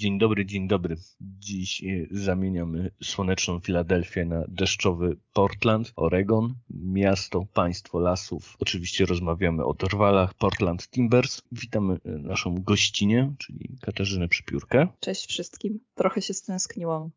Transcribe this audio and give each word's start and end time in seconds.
Dzień 0.00 0.18
dobry, 0.18 0.46
dzień 0.46 0.68
dobry. 0.68 0.96
Dziś 1.20 1.84
e, 1.84 1.86
zamieniamy 2.10 2.90
słoneczną 3.02 3.60
Filadelfię 3.60 4.24
na 4.24 4.44
deszczowy 4.48 5.16
Portland, 5.32 5.92
Oregon, 5.96 6.54
miasto, 6.70 7.46
państwo 7.54 7.98
lasów. 7.98 8.56
Oczywiście 8.60 9.06
rozmawiamy 9.06 9.64
o 9.64 9.74
Dorwalach, 9.74 10.34
Portland 10.34 10.90
Timbers. 10.90 11.42
Witamy 11.52 11.94
e, 11.94 12.10
naszą 12.10 12.54
gościnię, 12.54 13.34
czyli 13.38 13.78
Katarzynę 13.80 14.28
Przypiórkę. 14.28 14.88
Cześć 15.00 15.28
wszystkim. 15.28 15.80
Trochę 15.94 16.22
się 16.22 16.34
stęskniłam. 16.34 17.10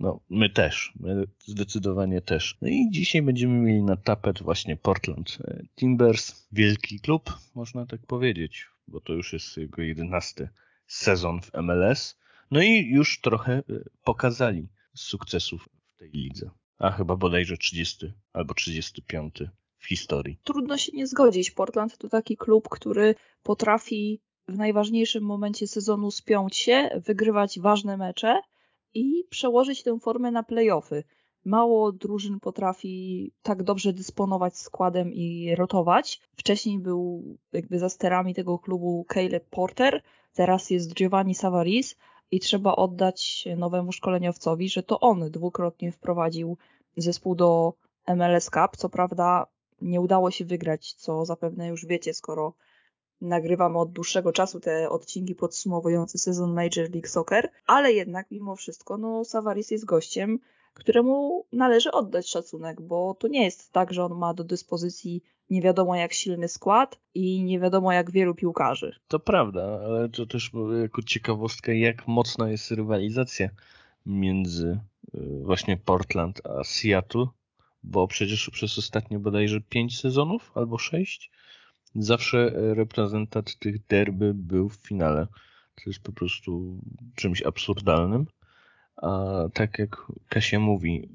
No, 0.00 0.20
my 0.30 0.50
też. 0.50 0.92
My 1.00 1.24
zdecydowanie 1.46 2.20
też. 2.20 2.56
No 2.62 2.68
i 2.68 2.90
dzisiaj 2.90 3.22
będziemy 3.22 3.58
mieli 3.58 3.82
na 3.82 3.96
tapet 3.96 4.42
właśnie 4.42 4.76
Portland 4.76 5.38
e, 5.44 5.62
Timbers. 5.76 6.48
Wielki 6.52 7.00
klub, 7.00 7.38
można 7.54 7.86
tak 7.86 8.06
powiedzieć, 8.06 8.66
bo 8.88 9.00
to 9.00 9.12
już 9.12 9.32
jest 9.32 9.56
jego 9.56 9.82
jedenasty 9.82 10.48
sezon 10.88 11.40
w 11.40 11.50
MLS. 11.62 12.18
No 12.50 12.62
i 12.62 12.90
już 12.90 13.20
trochę 13.20 13.52
e, 13.52 13.62
pokazali 14.04 14.68
sukcesów 14.94 15.68
w 15.94 15.98
tej 15.98 16.10
lidze. 16.10 16.50
A 16.78 16.90
chyba 16.90 17.16
bodajże 17.16 17.56
30 17.56 18.12
albo 18.32 18.54
35 18.54 19.42
w 19.78 19.86
historii. 19.86 20.38
Trudno 20.44 20.78
się 20.78 20.92
nie 20.94 21.06
zgodzić. 21.06 21.50
Portland 21.50 21.98
to 21.98 22.08
taki 22.08 22.36
klub, 22.36 22.68
który 22.68 23.14
potrafi 23.42 24.20
w 24.48 24.56
najważniejszym 24.56 25.24
momencie 25.24 25.66
sezonu 25.66 26.10
spiąć 26.10 26.56
się, 26.56 27.00
wygrywać 27.06 27.60
ważne 27.60 27.96
mecze 27.96 28.40
i 28.94 29.24
przełożyć 29.30 29.82
tę 29.82 29.98
formę 30.00 30.30
na 30.30 30.42
playoffy. 30.42 31.04
Mało 31.44 31.92
drużyn 31.92 32.40
potrafi 32.40 33.32
tak 33.42 33.62
dobrze 33.62 33.92
dysponować 33.92 34.58
składem 34.58 35.12
i 35.12 35.54
rotować. 35.54 36.20
Wcześniej 36.36 36.78
był 36.78 37.24
jakby 37.52 37.78
za 37.78 37.88
sterami 37.88 38.34
tego 38.34 38.58
klubu 38.58 39.06
Caleb 39.14 39.48
Porter, 39.50 40.02
teraz 40.34 40.70
jest 40.70 40.94
Giovanni 40.94 41.34
Savaris 41.34 41.96
i 42.30 42.40
trzeba 42.40 42.76
oddać 42.76 43.48
nowemu 43.56 43.92
szkoleniowcowi, 43.92 44.68
że 44.68 44.82
to 44.82 45.00
on 45.00 45.30
dwukrotnie 45.30 45.92
wprowadził 45.92 46.56
zespół 46.96 47.34
do 47.34 47.72
MLS 48.16 48.44
Cup. 48.44 48.76
Co 48.76 48.88
prawda 48.88 49.46
nie 49.82 50.00
udało 50.00 50.30
się 50.30 50.44
wygrać, 50.44 50.92
co 50.94 51.24
zapewne 51.24 51.68
już 51.68 51.86
wiecie, 51.86 52.14
skoro 52.14 52.54
nagrywamy 53.20 53.78
od 53.78 53.92
dłuższego 53.92 54.32
czasu 54.32 54.60
te 54.60 54.90
odcinki 54.90 55.34
podsumowujące 55.34 56.18
sezon 56.18 56.54
Major 56.54 56.90
League 56.90 57.08
Soccer, 57.08 57.50
ale 57.66 57.92
jednak 57.92 58.30
mimo 58.30 58.56
wszystko 58.56 58.98
no 58.98 59.24
Savaris 59.24 59.70
jest 59.70 59.84
gościem, 59.84 60.38
któremu 60.78 61.44
należy 61.52 61.92
oddać 61.92 62.28
szacunek, 62.28 62.80
bo 62.80 63.14
to 63.14 63.28
nie 63.28 63.44
jest 63.44 63.72
tak, 63.72 63.92
że 63.92 64.04
on 64.04 64.18
ma 64.18 64.34
do 64.34 64.44
dyspozycji 64.44 65.22
nie 65.50 65.62
wiadomo 65.62 65.96
jak 65.96 66.12
silny 66.12 66.48
skład 66.48 66.98
i 67.14 67.44
nie 67.44 67.60
wiadomo 67.60 67.92
jak 67.92 68.10
wielu 68.10 68.34
piłkarzy. 68.34 68.94
To 69.08 69.18
prawda, 69.18 69.80
ale 69.84 70.08
to 70.08 70.26
też 70.26 70.50
jako 70.82 71.02
ciekawostka, 71.02 71.72
jak 71.72 72.08
mocna 72.08 72.50
jest 72.50 72.70
rywalizacja 72.70 73.48
między 74.06 74.80
y, 75.14 75.20
właśnie 75.42 75.76
Portland 75.76 76.46
a 76.46 76.64
Seattle, 76.64 77.26
bo 77.82 78.08
przecież 78.08 78.50
przez 78.50 78.78
ostatnie 78.78 79.18
bodajże 79.18 79.60
pięć 79.60 80.00
sezonów 80.00 80.52
albo 80.54 80.78
sześć 80.78 81.30
zawsze 81.94 82.50
reprezentant 82.74 83.58
tych 83.58 83.86
derby 83.86 84.34
był 84.34 84.68
w 84.68 84.76
finale. 84.76 85.26
To 85.74 85.82
jest 85.86 86.02
po 86.02 86.12
prostu 86.12 86.80
czymś 87.14 87.42
absurdalnym. 87.42 88.26
A 89.02 89.44
tak 89.54 89.78
jak 89.78 90.12
Kasia 90.28 90.60
mówi, 90.60 91.08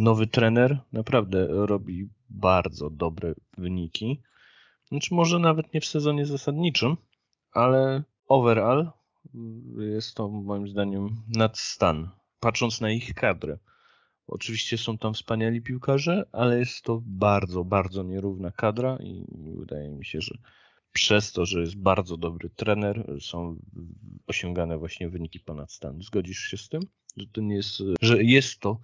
nowy 0.00 0.26
trener 0.26 0.78
naprawdę 0.92 1.48
robi 1.50 2.08
bardzo 2.30 2.90
dobre 2.90 3.34
wyniki. 3.58 4.22
Znaczy 4.88 5.14
może 5.14 5.38
nawet 5.38 5.74
nie 5.74 5.80
w 5.80 5.86
sezonie 5.86 6.26
zasadniczym, 6.26 6.96
ale 7.52 8.02
overall 8.28 8.90
jest 9.78 10.14
to 10.14 10.28
moim 10.28 10.68
zdaniem 10.68 11.08
nadstan, 11.28 12.10
patrząc 12.40 12.80
na 12.80 12.90
ich 12.90 13.14
kadrę. 13.14 13.58
Oczywiście 14.26 14.78
są 14.78 14.98
tam 14.98 15.14
wspaniali 15.14 15.62
piłkarze, 15.62 16.24
ale 16.32 16.58
jest 16.58 16.84
to 16.84 17.02
bardzo, 17.06 17.64
bardzo 17.64 18.02
nierówna 18.02 18.50
kadra 18.50 18.96
i 19.00 19.24
wydaje 19.56 19.90
mi 19.90 20.04
się, 20.04 20.20
że 20.20 20.38
przez 20.92 21.32
to, 21.32 21.46
że 21.46 21.60
jest 21.60 21.76
bardzo 21.76 22.16
dobry 22.16 22.50
trener, 22.50 23.16
są 23.20 23.56
osiągane 24.26 24.78
właśnie 24.78 25.08
wyniki 25.08 25.40
ponad 25.40 25.72
stan. 25.72 26.02
Zgodzisz 26.02 26.38
się 26.38 26.56
z 26.56 26.68
tym? 26.68 26.80
Że 27.16 27.26
to 27.26 27.40
nie 27.40 27.54
jest, 27.54 27.82
że 28.00 28.22
jest 28.22 28.60
to 28.60 28.78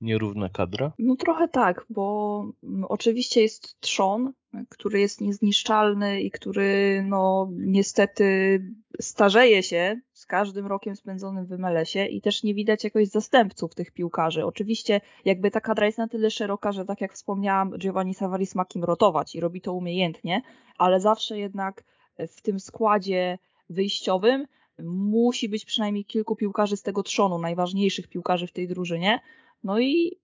nierówna 0.00 0.48
kadra? 0.48 0.92
No 0.98 1.16
trochę 1.16 1.48
tak, 1.48 1.86
bo 1.90 2.46
oczywiście 2.88 3.42
jest 3.42 3.80
trzon, 3.80 4.32
który 4.68 5.00
jest 5.00 5.20
niezniszczalny 5.20 6.20
i 6.20 6.30
który 6.30 7.02
no 7.08 7.48
niestety 7.52 8.60
starzeje 9.00 9.62
się 9.62 10.00
z 10.12 10.26
każdym 10.26 10.66
rokiem 10.66 10.96
spędzonym 10.96 11.46
w 11.46 11.58
MLS-ie 11.58 12.06
i 12.06 12.20
też 12.20 12.42
nie 12.42 12.54
widać 12.54 12.84
jakoś 12.84 13.08
zastępców 13.08 13.74
tych 13.74 13.90
piłkarzy. 13.90 14.44
Oczywiście 14.44 15.00
jakby 15.24 15.50
ta 15.50 15.60
kadra 15.60 15.86
jest 15.86 15.98
na 15.98 16.08
tyle 16.08 16.30
szeroka, 16.30 16.72
że 16.72 16.84
tak 16.84 17.00
jak 17.00 17.12
wspomniałam, 17.12 17.78
Giovanni 17.78 18.14
Savaris 18.14 18.54
ma 18.54 18.64
kim 18.64 18.84
rotować 18.84 19.34
i 19.34 19.40
robi 19.40 19.60
to 19.60 19.72
umiejętnie, 19.72 20.42
ale 20.78 21.00
zawsze 21.00 21.38
jednak 21.38 21.84
w 22.28 22.40
tym 22.42 22.60
składzie 22.60 23.38
wyjściowym 23.70 24.46
musi 24.82 25.48
być 25.48 25.64
przynajmniej 25.64 26.04
kilku 26.04 26.36
piłkarzy 26.36 26.76
z 26.76 26.82
tego 26.82 27.02
trzonu, 27.02 27.38
najważniejszych 27.38 28.08
piłkarzy 28.08 28.46
w 28.46 28.52
tej 28.52 28.68
drużynie. 28.68 29.20
No 29.64 29.80
i 29.80 30.18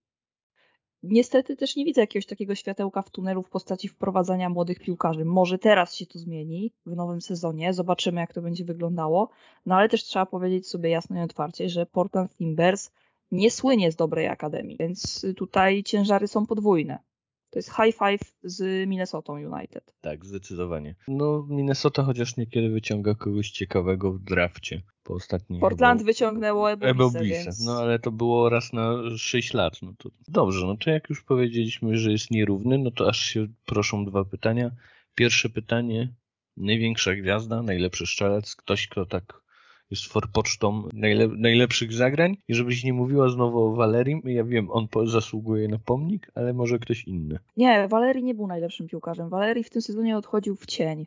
niestety 1.03 1.57
też 1.57 1.77
nie 1.77 1.85
widzę 1.85 2.01
jakiegoś 2.01 2.27
takiego 2.27 2.55
światełka 2.55 3.03
w 3.03 3.11
tunelu 3.11 3.43
w 3.43 3.51
postaci 3.51 3.89
wprowadzania 3.89 4.49
młodych 4.49 4.81
piłkarzy. 4.81 5.25
Może 5.25 5.59
teraz 5.59 5.95
się 5.95 6.07
to 6.07 6.19
zmieni 6.19 6.73
w 6.87 6.97
nowym 6.97 7.21
sezonie, 7.21 7.73
zobaczymy 7.73 8.21
jak 8.21 8.35
to 8.35 8.43
będzie 8.43 8.65
wyglądało, 8.65 9.29
no 9.67 9.75
ale 9.75 9.89
też 9.89 10.05
trzeba 10.05 10.27
powiedzieć 10.27 10.69
sobie 10.69 10.91
jasno 10.91 11.21
i 11.21 11.23
otwarcie, 11.23 11.69
że 11.69 11.87
Portland 11.87 12.37
Timbers 12.37 12.91
nie 13.31 13.51
słynie 13.51 13.93
z 13.93 13.97
dobrej 13.97 14.29
akademii, 14.29 14.77
więc 14.77 15.27
tutaj 15.37 15.83
ciężary 15.83 16.29
są 16.29 16.47
podwójne. 16.47 16.99
To 17.51 17.59
jest 17.59 17.69
high 17.69 17.97
five 17.99 18.33
z 18.43 18.89
Minnesota 18.89 19.33
United. 19.33 19.95
Tak, 20.01 20.27
zdecydowanie. 20.27 20.95
No, 21.09 21.47
Minnesota 21.49 22.03
chociaż 22.03 22.37
niekiedy 22.37 22.69
wyciąga 22.69 23.15
kogoś 23.15 23.51
ciekawego 23.51 24.13
w 24.13 24.19
drafcie. 24.19 24.83
Po 25.03 25.15
ostatnim. 25.15 25.61
Portland 25.61 26.03
wyciągnęło 26.03 26.73
Ebobise, 26.73 27.25
więc... 27.25 27.65
No 27.65 27.79
ale 27.79 27.99
to 27.99 28.13
było 28.13 28.49
raz 28.49 28.73
na 28.73 28.95
6 29.17 29.55
lat. 29.55 29.83
No 29.83 29.93
to 29.99 30.11
dobrze, 30.29 30.67
no 30.67 30.77
to 30.77 30.91
jak 30.91 31.11
już 31.11 31.23
powiedzieliśmy, 31.23 31.99
że 31.99 32.13
jest 32.13 32.31
nierówny, 32.31 32.79
no 32.79 32.91
to 32.91 33.09
aż 33.09 33.21
się 33.21 33.47
proszą 33.67 34.05
dwa 34.05 34.25
pytania. 34.25 34.71
Pierwsze 35.15 35.49
pytanie. 35.49 36.15
Największa 36.57 37.15
gwiazda, 37.15 37.63
najlepszy 37.63 38.07
strzelec, 38.07 38.57
ktoś, 38.57 38.89
kto 38.89 39.07
tak 39.07 39.43
jest 39.91 40.07
forpocztą 40.07 40.89
najle 40.93 41.29
najlepszych 41.29 41.93
zagrań. 41.93 42.37
I 42.49 42.55
żebyś 42.55 42.85
nie 42.85 42.93
mówiła 42.93 43.29
znowu 43.29 43.65
o 43.65 43.73
Valerim, 43.73 44.23
ja 44.25 44.45
wiem, 44.45 44.71
on 44.71 44.89
zasługuje 45.05 45.69
na 45.69 45.79
pomnik, 45.79 46.31
ale 46.35 46.53
może 46.53 46.79
ktoś 46.79 47.05
inny. 47.05 47.39
Nie, 47.57 47.89
Valerii 47.89 48.25
nie 48.25 48.35
był 48.35 48.47
najlepszym 48.47 48.89
piłkarzem. 48.89 49.29
Valerii 49.29 49.65
w 49.65 49.71
tym 49.71 49.83
sezonie 49.83 50.17
odchodził 50.17 50.57
w 50.57 50.67
cień. 50.67 51.07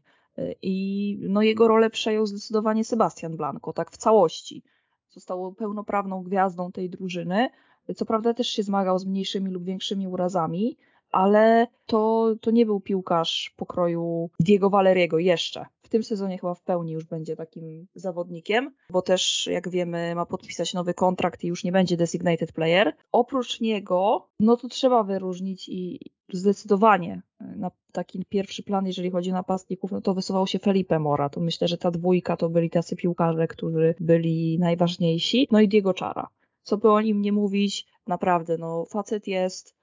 I 0.62 1.18
no, 1.22 1.42
jego 1.42 1.68
rolę 1.68 1.90
przejął 1.90 2.26
zdecydowanie 2.26 2.84
Sebastian 2.84 3.38
Blanco, 3.38 3.74
tak 3.74 3.92
w 3.92 3.98
całości. 3.98 4.64
Został 5.10 5.54
pełnoprawną 5.54 6.24
gwiazdą 6.24 6.72
tej 6.72 6.90
drużyny. 6.90 7.50
Co 7.96 8.06
prawda 8.06 8.34
też 8.34 8.48
się 8.48 8.64
zmagał 8.64 9.00
z 9.00 9.06
mniejszymi 9.06 9.52
lub 9.52 9.64
większymi 9.64 10.08
urazami, 10.08 10.78
ale 11.12 11.68
to, 11.86 12.34
to 12.42 12.52
nie 12.52 12.66
był 12.66 12.80
piłkarz 12.80 13.54
pokroju 13.58 14.30
Diego 14.40 14.70
Valeriego 14.70 15.20
jeszcze. 15.20 15.66
Tym 15.94 16.04
sezonie 16.04 16.38
chyba 16.38 16.54
w 16.54 16.62
pełni 16.62 16.92
już 16.92 17.06
będzie 17.06 17.36
takim 17.36 17.88
zawodnikiem, 17.96 18.74
bo 18.90 19.02
też, 19.02 19.50
jak 19.52 19.70
wiemy, 19.70 20.16
ma 20.16 20.26
podpisać 20.26 20.74
nowy 20.74 20.94
kontrakt 20.94 21.44
i 21.44 21.48
już 21.48 21.64
nie 21.64 21.72
będzie 21.72 21.98
designated 21.98 22.52
player. 22.52 22.94
Oprócz 23.12 23.62
niego, 23.62 24.30
no 24.40 24.58
to 24.58 24.68
trzeba 24.68 25.04
wyróżnić 25.04 25.70
i 25.70 26.00
zdecydowanie 26.32 27.22
na 27.40 27.72
taki 27.92 28.26
pierwszy 28.30 28.64
plan, 28.64 28.88
jeżeli 28.88 29.12
chodzi 29.12 29.30
o 29.30 29.34
napastników, 29.34 29.92
no 29.92 30.02
to 30.02 30.14
wysuwał 30.14 30.48
się 30.48 30.60
Felipe 30.60 31.00
Mora. 31.00 31.30
To 31.30 31.42
myślę, 31.42 31.68
że 31.68 31.78
ta 31.78 31.92
dwójka 31.92 32.38
to 32.38 32.50
byli 32.50 32.70
tacy 32.70 32.96
piłkarze, 32.96 33.48
którzy 33.48 33.96
byli 34.00 34.60
najważniejsi. 34.60 35.48
No 35.52 35.62
i 35.62 35.68
Diego 35.68 35.94
Czara. 35.94 36.28
Co 36.64 36.78
by 36.78 36.92
o 36.92 37.02
nim 37.02 37.22
nie 37.22 37.32
mówić, 37.32 37.88
naprawdę, 38.08 38.58
no 38.58 38.86
facet 38.86 39.28
jest 39.28 39.76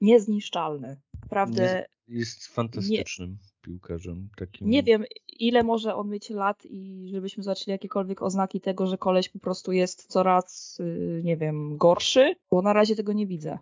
niezniszczalny. 0.00 1.00
Naprawdę. 1.22 1.86
Jest, 2.08 2.36
jest 2.38 2.46
fantastycznym 2.46 3.30
nie, 3.30 3.36
piłkarzem. 3.66 4.28
Takim... 4.36 4.70
Nie 4.70 4.82
wiem, 4.82 5.04
ile 5.38 5.62
może 5.62 5.94
on 5.94 6.08
mieć 6.08 6.30
lat 6.30 6.66
i 6.66 7.08
żebyśmy 7.12 7.42
zobaczyli 7.42 7.72
jakiekolwiek 7.72 8.22
oznaki 8.22 8.60
tego, 8.60 8.86
że 8.86 8.98
koleś 8.98 9.28
po 9.28 9.38
prostu 9.38 9.72
jest 9.72 10.06
coraz, 10.06 10.78
y, 10.80 11.20
nie 11.24 11.36
wiem, 11.36 11.76
gorszy, 11.76 12.36
bo 12.50 12.62
na 12.62 12.72
razie 12.72 12.96
tego 12.96 13.12
nie 13.12 13.26
widzę. 13.26 13.58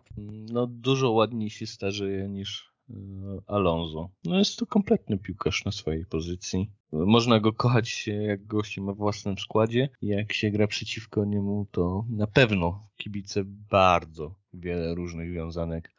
No 0.53 0.67
dużo 0.67 1.11
ładniej 1.11 1.51
się 1.51 1.67
starzeje 1.67 2.29
niż 2.29 2.73
y, 2.91 2.95
Alonso. 3.47 4.11
No 4.25 4.39
jest 4.39 4.57
to 4.57 4.67
kompletny 4.67 5.19
piłkarz 5.19 5.65
na 5.65 5.73
swojej 5.73 6.07
pozycji. 6.07 6.71
Można 6.93 7.41
go 7.41 7.53
kochać, 7.53 8.07
jak 8.07 8.47
gości 8.47 8.81
ma 8.81 8.93
w 8.93 8.97
własnym 8.97 9.39
składzie. 9.39 9.89
Jak 10.03 10.33
się 10.33 10.51
gra 10.51 10.67
przeciwko 10.67 11.25
niemu, 11.25 11.67
to 11.71 12.05
na 12.11 12.27
pewno 12.27 12.89
kibice 12.97 13.43
bardzo 13.71 14.35
wiele 14.55 14.95
różnych 14.95 15.33
wiązanek 15.33 15.95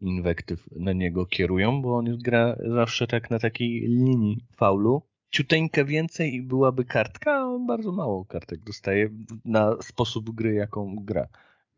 inwektyw 0.00 0.68
na 0.76 0.92
niego 0.92 1.26
kierują, 1.26 1.82
bo 1.82 1.96
on 1.96 2.18
gra 2.18 2.56
zawsze 2.74 3.06
tak 3.06 3.30
na 3.30 3.38
takiej 3.38 3.80
linii 3.80 4.44
faulu, 4.56 5.02
ciuteńkę 5.30 5.84
więcej 5.84 6.34
i 6.34 6.42
byłaby 6.42 6.84
kartka, 6.84 7.32
a 7.32 7.44
on 7.44 7.66
bardzo 7.66 7.92
mało 7.92 8.24
kartek 8.24 8.60
dostaje 8.60 9.10
na 9.44 9.76
sposób 9.82 10.30
gry, 10.30 10.54
jaką 10.54 10.96
gra. 10.96 11.28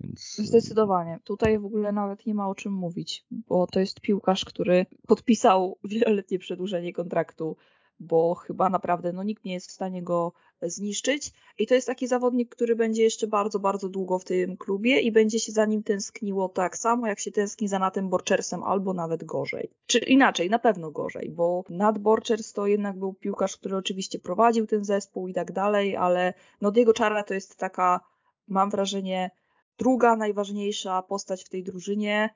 Więc... 0.00 0.36
Zdecydowanie. 0.36 1.18
Tutaj 1.24 1.58
w 1.58 1.64
ogóle 1.64 1.92
nawet 1.92 2.26
nie 2.26 2.34
ma 2.34 2.48
o 2.48 2.54
czym 2.54 2.72
mówić, 2.72 3.24
bo 3.30 3.66
to 3.66 3.80
jest 3.80 4.00
piłkarz, 4.00 4.44
który 4.44 4.86
podpisał 5.06 5.78
wieloletnie 5.84 6.38
przedłużenie 6.38 6.92
kontraktu, 6.92 7.56
bo 8.00 8.34
chyba 8.34 8.70
naprawdę 8.70 9.12
no, 9.12 9.22
nikt 9.22 9.44
nie 9.44 9.52
jest 9.52 9.68
w 9.68 9.72
stanie 9.72 10.02
go 10.02 10.32
zniszczyć. 10.62 11.32
I 11.58 11.66
to 11.66 11.74
jest 11.74 11.86
taki 11.86 12.06
zawodnik, 12.06 12.54
który 12.54 12.76
będzie 12.76 13.02
jeszcze 13.02 13.26
bardzo, 13.26 13.58
bardzo 13.58 13.88
długo 13.88 14.18
w 14.18 14.24
tym 14.24 14.56
klubie 14.56 15.00
i 15.00 15.12
będzie 15.12 15.40
się 15.40 15.52
za 15.52 15.66
nim 15.66 15.82
tęskniło 15.82 16.48
tak 16.48 16.78
samo, 16.78 17.06
jak 17.06 17.20
się 17.20 17.32
tęskni 17.32 17.68
za 17.68 17.78
Natem 17.78 18.08
Borchersem, 18.08 18.62
albo 18.62 18.92
nawet 18.92 19.24
gorzej. 19.24 19.70
Czy 19.86 19.98
inaczej, 19.98 20.50
na 20.50 20.58
pewno 20.58 20.90
gorzej, 20.90 21.30
bo 21.30 21.64
Nat 21.68 21.98
Borchers 21.98 22.52
to 22.52 22.66
jednak 22.66 22.98
był 22.98 23.14
piłkarz, 23.14 23.56
który 23.56 23.76
oczywiście 23.76 24.18
prowadził 24.18 24.66
ten 24.66 24.84
zespół 24.84 25.28
i 25.28 25.34
tak 25.34 25.52
dalej, 25.52 25.96
ale 25.96 26.34
no 26.60 26.70
Diego 26.70 26.92
Czara 26.92 27.22
to 27.22 27.34
jest 27.34 27.56
taka, 27.56 28.00
mam 28.48 28.70
wrażenie, 28.70 29.30
druga 29.78 30.16
najważniejsza 30.16 31.02
postać 31.02 31.44
w 31.44 31.48
tej 31.48 31.64
drużynie 31.64 32.30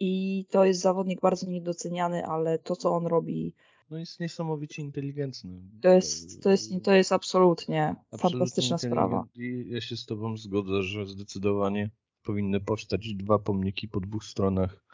i 0.00 0.44
to 0.50 0.64
jest 0.64 0.80
zawodnik 0.80 1.20
bardzo 1.20 1.46
niedoceniany, 1.46 2.26
ale 2.26 2.58
to, 2.58 2.76
co 2.76 2.90
on 2.90 3.06
robi, 3.06 3.54
no 3.90 3.98
jest 3.98 4.20
niesamowicie 4.20 4.82
inteligentny. 4.82 5.62
To 5.80 5.88
jest, 5.88 6.42
to 6.42 6.50
jest, 6.50 6.72
to 6.82 6.92
jest 6.92 7.12
absolutnie, 7.12 7.88
absolutnie 7.88 8.18
fantastyczna 8.18 8.78
sprawa. 8.78 9.24
I 9.34 9.66
ja 9.68 9.80
się 9.80 9.96
z 9.96 10.06
Tobą 10.06 10.36
zgodzę, 10.36 10.82
że 10.82 11.06
zdecydowanie 11.06 11.90
powinny 12.22 12.60
powstać 12.60 13.14
dwa 13.14 13.38
pomniki 13.38 13.88
po 13.88 14.00
dwóch 14.00 14.24
stronach 14.24 14.87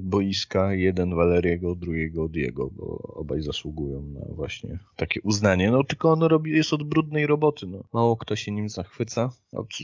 boiska, 0.00 0.74
jeden 0.74 1.14
Waleriego, 1.14 1.74
drugiego 1.74 2.28
Diego, 2.28 2.70
bo 2.70 2.98
obaj 2.98 3.42
zasługują 3.42 4.02
na 4.02 4.20
właśnie 4.34 4.78
takie 4.96 5.20
uznanie. 5.22 5.70
No 5.70 5.84
tylko 5.84 6.12
on 6.12 6.22
robi, 6.22 6.50
jest 6.50 6.72
od 6.72 6.82
brudnej 6.82 7.26
roboty. 7.26 7.66
No. 7.66 7.84
Mało 7.92 8.16
kto 8.16 8.36
się 8.36 8.52
nim 8.52 8.68
zachwyca, 8.68 9.30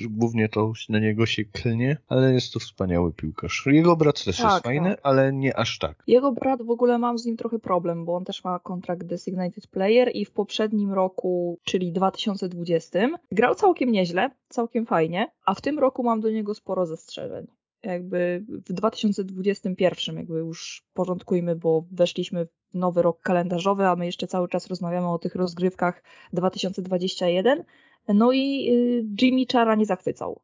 głównie 0.08 0.48
to 0.48 0.72
na 0.88 0.98
niego 0.98 1.26
się 1.26 1.44
klnie, 1.44 1.96
ale 2.08 2.34
jest 2.34 2.52
to 2.52 2.60
wspaniały 2.60 3.12
piłkarz. 3.12 3.66
Jego 3.66 3.96
brat 3.96 4.24
też 4.24 4.36
tak, 4.36 4.52
jest 4.52 4.64
fajny, 4.64 4.90
tak. 4.90 5.00
ale 5.02 5.32
nie 5.32 5.56
aż 5.56 5.78
tak. 5.78 6.02
Jego 6.06 6.32
brat 6.32 6.62
w 6.62 6.70
ogóle 6.70 6.98
mam 6.98 7.18
z 7.18 7.26
nim 7.26 7.36
trochę 7.36 7.58
problem, 7.58 8.04
bo 8.04 8.14
on 8.14 8.24
też 8.24 8.44
ma 8.44 8.58
kontrakt 8.58 9.06
Designated 9.06 9.66
Player 9.66 10.10
i 10.14 10.24
w 10.24 10.30
poprzednim 10.30 10.92
roku, 10.92 11.58
czyli 11.64 11.92
2020, 11.92 13.08
grał 13.32 13.54
całkiem 13.54 13.92
nieźle, 13.92 14.30
całkiem 14.48 14.86
fajnie, 14.86 15.26
a 15.46 15.54
w 15.54 15.60
tym 15.60 15.78
roku 15.78 16.02
mam 16.02 16.20
do 16.20 16.30
niego 16.30 16.54
sporo 16.54 16.86
zastrzeżeń 16.86 17.46
jakby 17.82 18.44
w 18.48 18.72
2021 18.72 20.16
jakby 20.16 20.38
już 20.38 20.84
porządkujmy, 20.94 21.56
bo 21.56 21.84
weszliśmy 21.92 22.46
w 22.46 22.74
nowy 22.74 23.02
rok 23.02 23.20
kalendarzowy, 23.20 23.86
a 23.86 23.96
my 23.96 24.06
jeszcze 24.06 24.26
cały 24.26 24.48
czas 24.48 24.66
rozmawiamy 24.66 25.08
o 25.08 25.18
tych 25.18 25.34
rozgrywkach 25.34 26.02
2021. 26.32 27.64
No 28.08 28.32
i 28.32 28.70
y, 28.70 29.04
Jimmy 29.22 29.44
Chara 29.52 29.74
nie 29.74 29.86
zachwycał. 29.86 30.40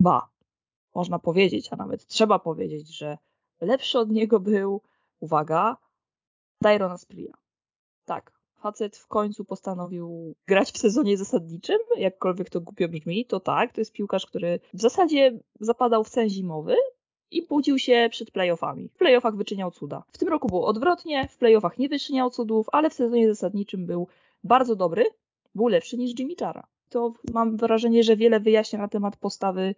Ba, 0.00 0.30
można 0.94 1.18
powiedzieć, 1.18 1.68
a 1.72 1.76
nawet 1.76 2.06
trzeba 2.06 2.38
powiedzieć, 2.38 2.96
że 2.96 3.18
lepszy 3.60 3.98
od 3.98 4.10
niego 4.10 4.40
był, 4.40 4.82
uwaga, 5.20 5.76
Tyron 6.62 6.92
Aspria. 6.92 7.32
Tak, 8.04 8.39
facet 8.60 8.96
w 8.96 9.06
końcu 9.06 9.44
postanowił 9.44 10.34
grać 10.46 10.72
w 10.72 10.78
sezonie 10.78 11.16
zasadniczym, 11.16 11.78
jakkolwiek 11.96 12.50
to 12.50 12.60
głupio 12.60 12.88
brzmi, 12.88 13.26
to 13.26 13.40
tak, 13.40 13.72
to 13.72 13.80
jest 13.80 13.92
piłkarz, 13.92 14.26
który 14.26 14.60
w 14.74 14.80
zasadzie 14.80 15.38
zapadał 15.60 16.04
w 16.04 16.08
sen 16.08 16.28
zimowy 16.28 16.76
i 17.30 17.46
budził 17.46 17.78
się 17.78 18.08
przed 18.10 18.30
playoffami. 18.30 18.88
W 18.88 18.96
playoffach 18.96 19.36
wyczyniał 19.36 19.70
cuda. 19.70 20.02
W 20.12 20.18
tym 20.18 20.28
roku 20.28 20.48
było 20.48 20.66
odwrotnie, 20.66 21.28
w 21.28 21.36
playoffach 21.36 21.78
nie 21.78 21.88
wyczyniał 21.88 22.30
cudów, 22.30 22.66
ale 22.72 22.90
w 22.90 22.94
sezonie 22.94 23.28
zasadniczym 23.28 23.86
był 23.86 24.08
bardzo 24.44 24.76
dobry, 24.76 25.06
był 25.54 25.68
lepszy 25.68 25.96
niż 25.96 26.18
Jimmy 26.18 26.34
Chara. 26.40 26.66
To 26.88 27.12
mam 27.32 27.56
wrażenie, 27.56 28.02
że 28.02 28.16
wiele 28.16 28.40
wyjaśnia 28.40 28.78
na 28.78 28.88
temat 28.88 29.16
postawy 29.16 29.74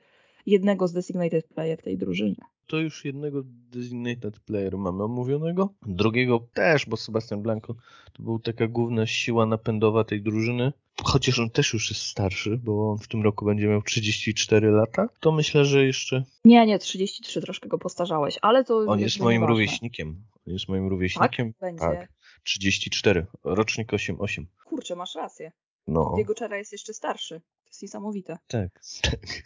jednego 0.47 0.89
z 0.89 0.93
designated 0.93 1.49
player 1.49 1.83
tej 1.83 1.99
drużyny. 1.99 2.37
To 2.67 2.79
już 2.79 3.05
jednego 3.05 3.43
designated 3.45 4.41
player 4.41 4.79
mamy 4.79 5.05
omówionego. 5.05 5.75
Drugiego 5.87 6.49
też, 6.55 6.87
bo 6.87 6.97
Sebastian 6.97 7.43
Blanco 7.43 7.75
to 8.13 8.23
był 8.23 8.39
taka 8.39 8.69
główna 8.69 9.07
siła 9.07 9.47
napędowa 9.47 10.05
tej 10.05 10.23
drużyny. 10.23 10.73
Chociaż 11.05 11.39
on 11.39 11.51
też 11.51 11.73
już 11.73 11.91
jest 11.91 12.03
starszy, 12.03 12.61
bo 12.65 12.91
on 12.91 12.99
w 12.99 13.09
tym 13.09 13.23
roku 13.23 13.45
będzie 13.45 13.67
miał 13.67 13.83
34 13.83 14.71
lata, 14.71 15.09
to 15.21 15.33
myślę, 15.33 15.65
że 15.65 15.87
jeszcze. 15.87 16.25
Nie, 16.45 16.67
nie, 16.67 16.79
33 16.79 17.41
troszkę 17.41 17.69
go 17.69 17.79
postarzałeś, 17.79 18.39
ale 18.43 18.65
to. 18.65 18.79
On 18.79 19.01
jest 19.01 19.21
moim 19.21 19.45
rówieśnikiem. 19.45 20.25
On 20.47 20.53
jest 20.53 20.69
moim 20.69 20.89
rówieśnikiem. 20.89 21.53
Tak, 21.53 21.61
będzie. 21.61 21.99
Tak. 21.99 22.13
34, 22.43 23.27
rocznik 23.45 23.93
8-8. 23.93 24.45
Kurczę, 24.65 24.97
masz 24.97 25.15
rację. 25.15 25.53
No. 25.87 26.15
Jego 26.19 26.35
czera 26.35 26.57
jest 26.59 26.73
jeszcze 26.73 26.95
starszy. 26.95 27.41
To 27.41 27.69
jest 27.71 27.83
niesamowite. 27.83 28.39
Tak, 28.47 28.81
tak. 29.11 29.43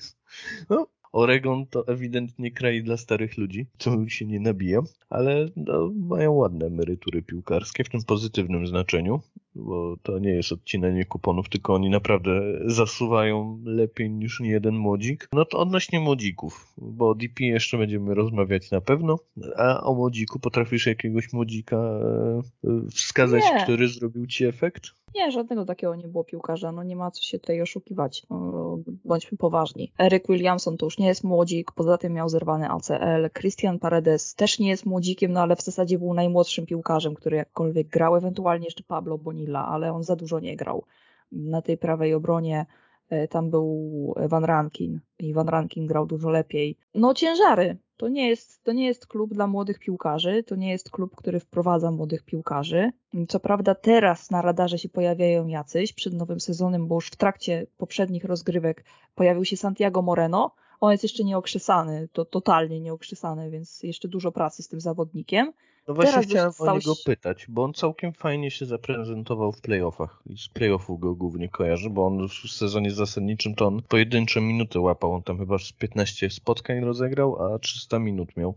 No, 0.70 0.86
Oregon 1.12 1.66
to 1.66 1.88
ewidentnie 1.88 2.50
kraj 2.50 2.82
dla 2.82 2.96
starych 2.96 3.38
ludzi, 3.38 3.66
co 3.78 4.08
się 4.08 4.26
nie 4.26 4.40
nabija, 4.40 4.82
ale 5.10 5.48
no, 5.56 5.90
mają 5.94 6.32
ładne 6.32 6.66
emerytury 6.66 7.22
piłkarskie 7.22 7.84
w 7.84 7.88
tym 7.88 8.02
pozytywnym 8.02 8.66
znaczeniu, 8.66 9.20
bo 9.56 9.97
to 10.03 10.19
nie 10.19 10.31
jest 10.31 10.53
odcinanie 10.53 11.05
kuponów, 11.05 11.49
tylko 11.49 11.75
oni 11.75 11.91
naprawdę 11.91 12.31
zasuwają 12.67 13.61
lepiej 13.64 14.11
niż 14.11 14.41
jeden 14.41 14.76
młodzik. 14.76 15.29
No 15.32 15.44
to 15.44 15.58
odnośnie 15.58 16.00
młodzików, 16.00 16.73
bo 16.79 17.08
o 17.08 17.14
DP 17.14 17.44
jeszcze 17.44 17.79
będziemy 17.79 18.14
rozmawiać 18.14 18.70
na 18.70 18.81
pewno, 18.81 19.19
a 19.56 19.82
o 19.82 19.94
młodziku 19.94 20.38
potrafisz 20.38 20.87
jakiegoś 20.87 21.32
młodzika 21.32 21.76
e, 21.76 22.43
wskazać, 22.91 23.43
nie. 23.55 23.62
który 23.62 23.88
zrobił 23.88 24.26
ci 24.26 24.44
efekt? 24.44 24.91
Nie, 25.17 25.32
żadnego 25.32 25.64
takiego 25.64 25.97
nie 25.97 26.08
było 26.08 26.25
piłkarza, 26.25 26.73
no 26.73 26.82
nie 26.82 26.97
ma 26.97 27.11
co 27.11 27.23
się 27.23 27.38
tutaj 27.38 27.62
oszukiwać, 27.62 28.26
no, 28.31 28.79
bądźmy 29.05 29.38
poważni. 29.38 29.93
Eric 29.99 30.26
Williamson 30.29 30.76
to 30.76 30.87
już 30.87 30.99
nie 30.99 31.06
jest 31.06 31.25
młodzik, 31.25 31.73
poza 31.73 31.99
tym 31.99 32.12
miał 32.12 32.29
zerwany 32.29 32.70
ACL, 32.70 33.31
Christian 33.38 33.79
Paredes 33.79 34.35
też 34.35 34.58
nie 34.58 34.69
jest 34.69 34.87
młodzikiem, 34.87 35.32
no 35.32 35.41
ale 35.41 35.56
w 35.56 35.62
zasadzie 35.62 35.99
był 35.99 36.14
najmłodszym 36.14 36.67
piłkarzem, 36.67 37.14
który 37.14 37.37
jakkolwiek 37.37 37.88
grał, 37.88 38.17
ewentualnie 38.17 38.64
jeszcze 38.64 38.85
Pablo 38.85 39.19
Ale 39.54 39.93
on 39.93 40.02
za 40.02 40.16
dużo 40.16 40.40
nie 40.40 40.56
grał. 40.56 40.84
Na 41.32 41.62
tej 41.62 41.78
prawej 41.78 42.14
obronie 42.14 42.66
e, 43.08 43.28
tam 43.28 43.50
był 43.50 44.14
Van 44.28 44.44
Rankin 44.44 45.00
i 45.19 45.34
Van 45.34 45.48
Rankin 45.48 45.87
grał 45.87 46.06
dużo 46.06 46.31
lepiej. 46.31 46.78
No 46.94 47.14
ciężary, 47.14 47.78
to 47.96 48.08
nie, 48.08 48.28
jest, 48.28 48.64
to 48.64 48.72
nie 48.72 48.87
jest 48.87 49.06
klub 49.06 49.34
dla 49.34 49.46
młodych 49.46 49.78
piłkarzy, 49.78 50.43
to 50.43 50.56
nie 50.56 50.70
jest 50.70 50.90
klub, 50.90 51.16
który 51.16 51.40
wprowadza 51.40 51.90
młodych 51.90 52.22
piłkarzy. 52.22 52.93
Co 53.28 53.40
prawda 53.40 53.75
teraz 53.75 54.31
na 54.31 54.43
radarze 54.43 54.78
się 54.78 54.88
pojawiają 54.88 55.46
jacyś 55.46 55.93
przed 55.93 56.14
nowym 56.14 56.40
sezonem, 56.40 56.88
bo 56.88 56.94
już 56.94 57.06
w 57.06 57.16
trakcie 57.16 57.66
poprzednich 57.76 58.25
rozgrywek 58.25 58.84
pojawił 59.15 59.44
się 59.44 59.56
Santiago 59.56 60.03
Moreno. 60.03 60.55
On 60.81 60.93
jest 60.93 61.03
jeszcze 61.03 61.24
nieokrzesany, 61.24 62.08
to 62.12 62.24
totalnie 62.24 62.81
nieokrzesany, 62.81 63.50
więc 63.50 63.82
jeszcze 63.82 64.08
dużo 64.08 64.32
pracy 64.32 64.62
z 64.62 64.69
tym 64.69 64.81
zawodnikiem. 64.81 65.53
No 65.88 65.94
właśnie 65.94 66.12
Teraz 66.12 66.26
chciałem 66.26 66.52
o 66.58 66.74
niego 66.74 66.94
pytać, 67.05 67.46
bo 67.48 67.64
on 67.64 67.74
całkiem 67.74 68.12
fajnie 68.12 68.50
się 68.50 68.66
zaprezentował 68.66 69.52
w 69.52 69.60
playoffach 69.60 70.22
i 70.26 70.38
z 70.38 70.48
playoffów 70.48 71.00
go 71.00 71.14
głównie 71.14 71.48
kojarzy, 71.48 71.90
bo 71.90 72.06
on 72.06 72.28
w 72.28 72.32
sezonie 72.32 72.90
zasadniczym 72.90 73.55
to 73.55 73.66
on 73.66 73.82
pojedyncze 73.82 74.40
minuty 74.40 74.81
łapał, 74.81 75.12
on 75.12 75.22
tam 75.22 75.38
chyba 75.38 75.58
z 75.58 75.72
15 75.72 76.31
spotkań 76.31 76.81
rozegrał, 76.81 77.55
a 77.55 77.58
300 77.58 77.98
minut 77.98 78.36
miał. 78.36 78.55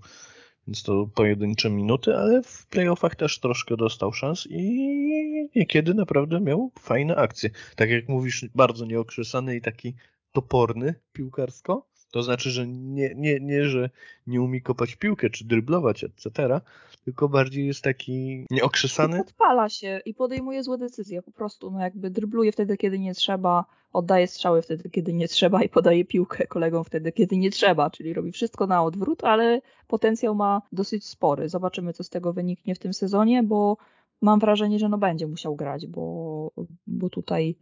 Więc 0.67 0.83
to 0.83 1.09
pojedyncze 1.15 1.69
minuty, 1.69 2.17
ale 2.17 2.43
w 2.43 2.67
playoffach 2.67 3.15
też 3.15 3.39
troszkę 3.39 3.77
dostał 3.77 4.13
szans 4.13 4.47
i 4.49 5.49
niekiedy 5.55 5.93
naprawdę 5.93 6.39
miał 6.39 6.71
fajne 6.79 7.15
akcje. 7.15 7.49
Tak 7.75 7.89
jak 7.89 8.09
mówisz, 8.09 8.45
bardzo 8.55 8.85
nieokrzesany 8.85 9.55
i 9.55 9.61
taki 9.61 9.95
toporny 10.31 10.95
piłkarsko. 11.13 11.88
To 12.11 12.23
znaczy, 12.23 12.49
że 12.49 12.67
nie, 12.67 13.13
nie, 13.15 13.39
nie, 13.39 13.65
że 13.65 13.89
nie 14.27 14.41
umie 14.41 14.61
kopać 14.61 14.95
piłkę 14.95 15.29
czy 15.29 15.45
dryblować, 15.45 16.03
etc., 16.03 16.61
tylko 17.05 17.29
bardziej 17.29 17.67
jest 17.67 17.83
taki 17.83 18.45
nieokrzesany. 18.51 19.19
I 19.19 19.23
podpala 19.23 19.69
się 19.69 20.01
i 20.05 20.13
podejmuje 20.13 20.63
złe 20.63 20.77
decyzje 20.77 21.21
po 21.21 21.31
prostu. 21.31 21.71
No 21.71 21.79
jakby 21.79 22.09
drybluje 22.09 22.51
wtedy, 22.51 22.77
kiedy 22.77 22.99
nie 22.99 23.13
trzeba, 23.13 23.65
oddaje 23.93 24.27
strzały 24.27 24.61
wtedy, 24.61 24.89
kiedy 24.89 25.13
nie 25.13 25.27
trzeba 25.27 25.63
i 25.63 25.69
podaje 25.69 26.05
piłkę 26.05 26.47
kolegom 26.47 26.83
wtedy, 26.83 27.11
kiedy 27.11 27.37
nie 27.37 27.51
trzeba, 27.51 27.89
czyli 27.89 28.13
robi 28.13 28.31
wszystko 28.31 28.67
na 28.67 28.83
odwrót, 28.83 29.23
ale 29.23 29.61
potencjał 29.87 30.35
ma 30.35 30.61
dosyć 30.71 31.05
spory. 31.05 31.49
Zobaczymy, 31.49 31.93
co 31.93 32.03
z 32.03 32.09
tego 32.09 32.33
wyniknie 32.33 32.75
w 32.75 32.79
tym 32.79 32.93
sezonie, 32.93 33.43
bo 33.43 33.77
mam 34.21 34.39
wrażenie, 34.39 34.79
że 34.79 34.89
no 34.89 34.97
będzie 34.97 35.27
musiał 35.27 35.55
grać, 35.55 35.87
bo, 35.87 36.51
bo 36.87 37.09
tutaj 37.09 37.55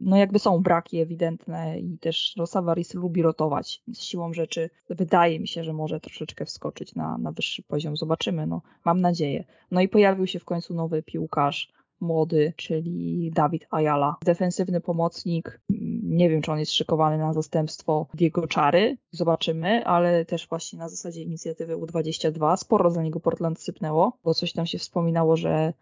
no 0.00 0.16
jakby 0.16 0.38
są 0.38 0.62
braki 0.62 1.00
ewidentne 1.00 1.80
i 1.80 1.98
też 1.98 2.34
no, 2.36 2.46
Savaris 2.46 2.94
lubi 2.94 3.22
rotować. 3.22 3.82
Z 3.92 4.02
siłą 4.02 4.32
rzeczy 4.32 4.70
wydaje 4.90 5.40
mi 5.40 5.48
się, 5.48 5.64
że 5.64 5.72
może 5.72 6.00
troszeczkę 6.00 6.44
wskoczyć 6.44 6.94
na, 6.94 7.18
na 7.18 7.32
wyższy 7.32 7.62
poziom. 7.62 7.96
Zobaczymy, 7.96 8.46
no 8.46 8.62
mam 8.84 9.00
nadzieję. 9.00 9.44
No 9.70 9.80
i 9.80 9.88
pojawił 9.88 10.26
się 10.26 10.38
w 10.38 10.44
końcu 10.44 10.74
nowy 10.74 11.02
piłkarz, 11.02 11.72
młody, 12.00 12.52
czyli 12.56 13.30
Dawid 13.34 13.66
Ayala. 13.70 14.16
Defensywny 14.24 14.80
pomocnik. 14.80 15.60
Nie 16.02 16.30
wiem, 16.30 16.42
czy 16.42 16.52
on 16.52 16.58
jest 16.58 16.72
szykowany 16.72 17.18
na 17.18 17.32
zastępstwo 17.32 18.06
Diego 18.14 18.46
Czary. 18.46 18.98
Zobaczymy, 19.10 19.84
ale 19.84 20.24
też 20.24 20.48
właśnie 20.48 20.78
na 20.78 20.88
zasadzie 20.88 21.22
inicjatywy 21.22 21.76
U22. 21.76 22.56
Sporo 22.56 22.90
za 22.90 23.02
niego 23.02 23.20
Portland 23.20 23.60
sypnęło, 23.60 24.18
bo 24.24 24.34
coś 24.34 24.52
tam 24.52 24.66
się 24.66 24.78
wspominało, 24.78 25.36
że 25.36 25.72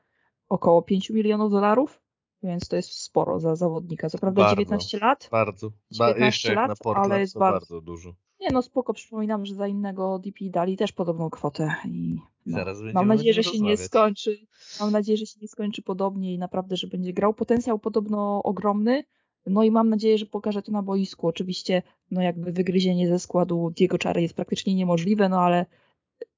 około 0.49 0.83
5 0.83 1.11
milionów 1.11 1.51
dolarów, 1.51 2.01
więc 2.43 2.69
to 2.69 2.77
jest 2.77 2.93
sporo 2.93 3.41
za 3.41 3.57
zawodnika. 3.57 4.11
Co 4.11 4.19
prawda 4.19 4.43
Bardzo, 4.43 4.57
19 4.57 4.99
lat, 4.99 5.29
Bardzo. 5.33 5.71
Ba, 5.99 6.09
19 6.09 6.25
jeszcze 6.25 6.55
lat, 6.55 6.69
na 6.69 6.77
Portland, 6.77 7.13
ale 7.13 7.21
jest 7.21 7.35
to 7.35 7.41
bardzo- 7.41 7.59
bardzo 7.59 7.81
dużo. 7.81 8.15
nie 8.41 8.49
no 8.53 8.63
spoko, 8.63 8.95
przypominam, 8.95 9.47
że 9.47 9.55
za 9.55 9.67
innego 9.69 10.19
DP 10.19 10.51
dali 10.51 10.77
też 10.77 10.93
podobną 10.93 11.31
kwotę 11.31 11.75
i 11.85 12.17
no, 12.47 12.59
mam 12.95 13.09
nadzieję, 13.09 13.33
że 13.33 13.43
się 13.43 13.51
nie 13.51 13.55
rozmawiać. 13.59 13.81
skończy. 13.81 14.39
Mam 14.81 14.93
nadzieję, 14.93 15.17
że 15.19 15.27
się 15.27 15.39
nie 15.43 15.49
skończy 15.49 15.83
podobnie 15.83 16.35
i 16.35 16.39
naprawdę, 16.39 16.77
że 16.77 16.87
będzie 16.87 17.13
grał. 17.13 17.35
Potencjał 17.35 17.79
podobno 17.79 18.43
ogromny. 18.43 19.05
No 19.47 19.63
i 19.63 19.71
mam 19.71 19.89
nadzieję, 19.89 20.19
że 20.19 20.27
pokaże 20.27 20.63
to 20.63 20.73
na 20.73 20.83
boisku. 20.83 21.27
Oczywiście, 21.29 21.83
no 22.11 22.23
jakby 22.23 22.53
wygryzienie 22.53 23.09
ze 23.09 23.19
składu 23.19 23.71
Diego 23.77 23.99
Czary 23.99 24.23
jest 24.23 24.35
praktycznie 24.35 24.75
niemożliwe, 24.75 25.29
no 25.29 25.41
ale 25.41 25.67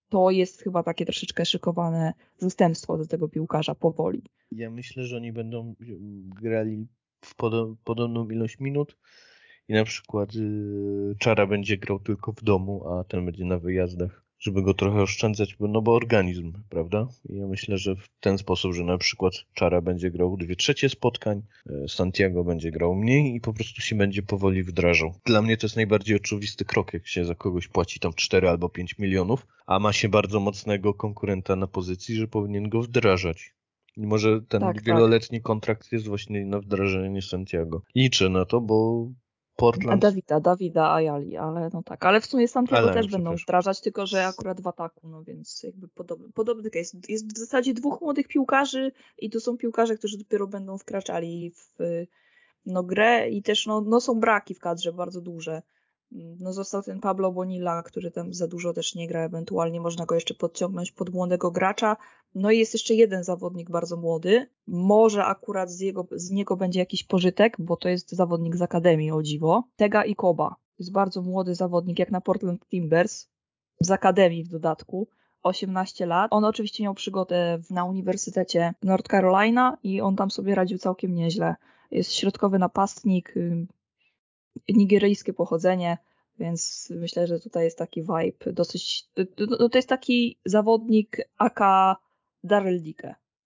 to 0.09 0.31
jest 0.31 0.63
chyba 0.63 0.83
takie 0.83 1.05
troszeczkę 1.05 1.45
szykowane 1.45 2.13
zastępstwo 2.39 2.99
do 2.99 3.07
tego 3.07 3.29
piłkarza 3.29 3.75
powoli. 3.75 4.23
Ja 4.53 4.71
myślę, 4.71 5.05
że 5.05 5.17
oni 5.17 5.33
będą 5.33 5.75
y, 5.81 5.99
grali 6.43 6.87
w 7.25 7.37
podo- 7.37 7.75
podobną 7.85 8.29
ilość 8.29 8.59
minut 8.61 8.97
i 9.69 9.73
na 9.73 9.85
przykład 9.85 10.35
y, 10.35 11.15
Czara 11.19 11.47
będzie 11.47 11.79
grał 11.79 11.99
tylko 11.99 12.33
w 12.33 12.43
domu, 12.43 12.89
a 12.89 13.05
ten 13.05 13.27
będzie 13.27 13.45
na 13.45 13.59
wyjazdach, 13.59 14.25
żeby 14.39 14.63
go 14.63 14.75
trochę 14.75 15.03
oszczędzać, 15.03 15.57
no 15.61 15.83
bo 15.83 15.95
organizm, 15.95 16.53
prawda? 16.69 17.09
I 17.29 17.37
ja 17.37 17.47
myślę, 17.47 17.79
że 17.79 17.97
w 17.97 18.09
ten 18.21 18.39
sposób, 18.39 18.75
że 18.75 18.85
na 18.85 18.99
przykład 18.99 19.33
Czara 19.55 19.81
będzie 19.81 20.11
grał 20.11 20.37
dwie 20.37 20.57
trzecie 20.57 20.89
spotkań, 20.89 21.43
y, 21.71 21.89
Santiago 21.89 22.45
będzie 22.45 22.71
grał 22.71 22.95
mniej 22.95 23.35
i 23.35 23.41
po 23.41 23.53
prostu 23.53 23.81
się 23.81 23.97
będzie 23.97 24.23
powoli 24.23 24.63
wdrażał. 24.63 25.15
Dla 25.25 25.43
mnie 25.43 25.57
to 25.57 25.67
jest 25.67 25.77
najbardziej 25.77 26.17
oczywisty 26.17 26.65
krok, 26.65 26.95
jak 26.95 27.07
się 27.07 27.25
za 27.25 27.35
kogoś 27.35 27.69
płaci 27.69 28.01
tam 28.01 28.13
4 28.13 28.49
albo 28.49 28.69
5 28.69 28.99
milionów, 28.99 29.47
a 29.67 29.79
ma 29.79 29.93
się 29.93 30.09
bardzo 30.09 30.41
mocnego 30.41 30.95
konkurenta 30.95 31.57
na 31.57 31.67
pozycji, 31.67 32.17
że 32.17 32.29
powinien 32.29 32.69
go 32.69 32.83
wdrażać. 32.83 33.55
I 33.97 34.07
może 34.07 34.41
ten 34.41 34.61
Tak, 34.61 34.77
tak. 34.77 34.85
wieloletni 34.85 35.41
kontrakt 35.41 35.93
jest 35.93 36.09
właśnie 36.09 36.45
na 36.45 36.61
wdrażanie 36.61 37.23
Santiago. 37.23 37.83
Liczę 37.95 38.29
na 38.29 38.45
to, 38.45 38.61
bo 38.61 39.09
Portland 39.59 40.03
Dawida, 40.03 40.41
Dawida 40.41 40.95
Ayali, 40.95 41.37
ale 41.37 41.71
no 41.73 41.83
tak. 41.83 42.07
Ale 42.07 42.21
w 42.21 42.27
sumie 42.27 42.49
Santiago 42.49 42.83
Ale, 42.83 42.93
też 42.93 43.09
będą 43.09 43.35
wdrażać, 43.35 43.81
tylko 43.81 44.07
że 44.07 44.27
akurat 44.27 44.61
w 44.61 44.67
ataku, 44.67 45.09
no 45.09 45.25
więc 45.25 45.63
jakby 45.63 45.89
podobny, 45.89 46.33
podobny 46.33 46.71
case. 46.71 46.99
Jest 47.09 47.35
w 47.35 47.39
zasadzie 47.39 47.75
dwóch 47.75 48.01
młodych 48.01 48.29
piłkarzy 48.29 48.93
i 49.19 49.31
to 49.31 49.41
są 49.41 49.57
piłkarze, 49.57 49.97
którzy 49.97 50.19
dopiero 50.19 50.47
będą 50.47 50.79
wkraczali 50.79 51.51
w 51.51 51.79
no, 52.67 52.83
grę 52.83 53.31
i 53.31 53.43
też 53.43 53.67
no, 53.67 53.81
no 53.81 54.01
są 54.01 54.21
braki 54.21 54.55
w 54.55 54.59
kadrze 54.59 54.93
bardzo 54.93 55.21
duże. 55.21 55.63
No 56.13 56.53
został 56.53 56.83
ten 56.83 57.01
Pablo 57.01 57.33
Bonilla, 57.33 57.83
który 57.83 58.11
tam 58.11 58.35
za 58.35 58.49
dużo 58.49 58.73
też 58.73 58.95
nie 58.95 59.09
gra, 59.09 59.25
ewentualnie 59.25 59.81
można 59.81 60.07
go 60.07 60.15
jeszcze 60.15 60.35
podciągnąć 60.35 60.93
pod 60.93 61.11
młodego 61.11 61.51
gracza. 61.51 61.97
No 62.35 62.51
i 62.51 62.59
jest 62.59 62.73
jeszcze 62.73 62.95
jeden 62.95 63.25
zawodnik 63.25 63.71
bardzo 63.71 63.97
młody. 63.97 64.47
Może 64.67 65.25
akurat 65.25 65.71
z, 65.71 65.81
jego, 65.81 66.07
z 66.11 66.31
niego 66.31 66.57
będzie 66.57 66.81
jakiś 66.81 67.05
pożytek, 67.05 67.57
bo 67.59 67.77
to 67.77 67.89
jest 67.89 68.11
zawodnik 68.11 68.57
z 68.57 68.63
Akademii, 68.63 69.11
o 69.11 69.23
dziwo. 69.23 69.65
Tega 69.77 70.05
i 70.05 70.15
Koba. 70.15 70.57
Jest 70.79 70.93
bardzo 70.93 71.23
młody 71.23 71.55
zawodnik, 71.55 71.99
jak 71.99 72.11
na 72.11 72.21
Portland 72.21 72.69
Timbers. 72.69 73.29
Z 73.81 73.91
Akademii 73.91 74.45
w 74.45 74.49
dodatku. 74.49 75.09
18 75.43 76.07
lat. 76.07 76.29
On 76.33 76.45
oczywiście 76.45 76.83
miał 76.83 76.95
przygodę 76.95 77.59
na 77.71 77.85
Uniwersytecie 77.85 78.75
North 78.83 79.11
Carolina 79.11 79.79
i 79.83 80.01
on 80.01 80.17
tam 80.17 80.31
sobie 80.31 80.55
radził 80.55 80.79
całkiem 80.79 81.15
nieźle. 81.15 81.55
Jest 81.91 82.13
środkowy 82.13 82.59
napastnik, 82.59 83.35
nigeryjskie 84.69 85.33
pochodzenie, 85.33 85.99
więc 86.39 86.93
myślę, 86.97 87.27
że 87.27 87.41
tutaj 87.41 87.65
jest 87.65 87.79
taki 87.79 88.03
vibe 88.03 88.53
dosyć. 88.53 89.05
No 89.61 89.69
to 89.69 89.79
jest 89.79 89.89
taki 89.89 90.39
zawodnik 90.45 91.17
aka 91.39 91.97
Daryl. 92.45 92.83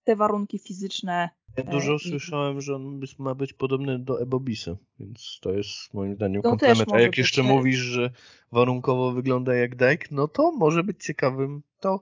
Te 0.05 0.17
warunki 0.17 0.59
fizyczne. 0.59 1.31
Ja 1.57 1.65
dużo 1.65 1.95
i- 1.95 1.99
słyszałem, 1.99 2.61
że 2.61 2.75
on 2.77 3.01
ma 3.19 3.35
być 3.35 3.53
podobny 3.53 3.99
do 3.99 4.23
Ebobisa, 4.23 4.77
więc 5.01 5.39
to 5.43 5.53
jest 5.53 5.95
moim 5.95 6.15
zdaniem 6.15 6.43
No 6.45 6.51
komplement. 6.51 6.93
A 6.93 7.01
jak 7.01 7.19
jeszcze 7.19 7.41
e- 7.43 7.45
mówisz, 7.45 7.79
że 7.79 8.11
warunkowo 8.53 9.13
wygląda 9.13 9.55
jak 9.55 9.77
Dijk, 9.77 10.11
no 10.11 10.29
to 10.29 10.53
może 10.53 10.85
być 10.85 11.05
ciekawym. 11.05 11.63
To 11.81 12.01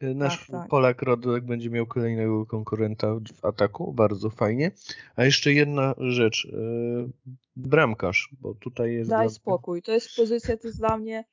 nasz 0.00 0.38
Tak, 0.38 0.46
tak. 0.46 0.68
Polak 0.68 1.02
Rodek 1.02 1.44
będzie 1.44 1.70
miał 1.70 1.86
kolejnego 1.86 2.46
konkurenta 2.46 3.14
w 3.34 3.44
ataku, 3.44 3.92
bardzo 3.92 4.30
fajnie. 4.30 4.70
A 5.16 5.24
jeszcze 5.24 5.52
jedna 5.52 5.94
rzecz, 5.98 6.44
y, 6.44 7.10
bramkarz, 7.56 8.28
bo 8.40 8.54
tutaj 8.54 8.92
jest... 8.92 9.10
Daj 9.10 9.26
dla- 9.26 9.34
spokój. 9.34 9.82
To 9.82 9.92
jest 9.92 10.16
pozycja, 10.16 10.56
to 10.56 10.66
jest 10.66 10.78
dla 10.78 10.96
mnie. 10.96 11.24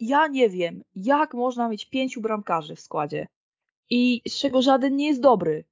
Ja 0.00 0.26
nie 0.26 0.48
wiem, 0.48 0.82
jak 0.94 1.34
można 1.34 1.68
mieć 1.68 1.84
pięciu 1.84 2.20
bramkarzy 2.20 2.76
w 2.76 2.80
składzie 2.80 3.26
i 3.90 4.22
z 4.28 4.38
czego 4.38 4.62
żaden 4.62 4.96
nie 4.96 5.06
jest 5.06 5.20
dobry. 5.20 5.64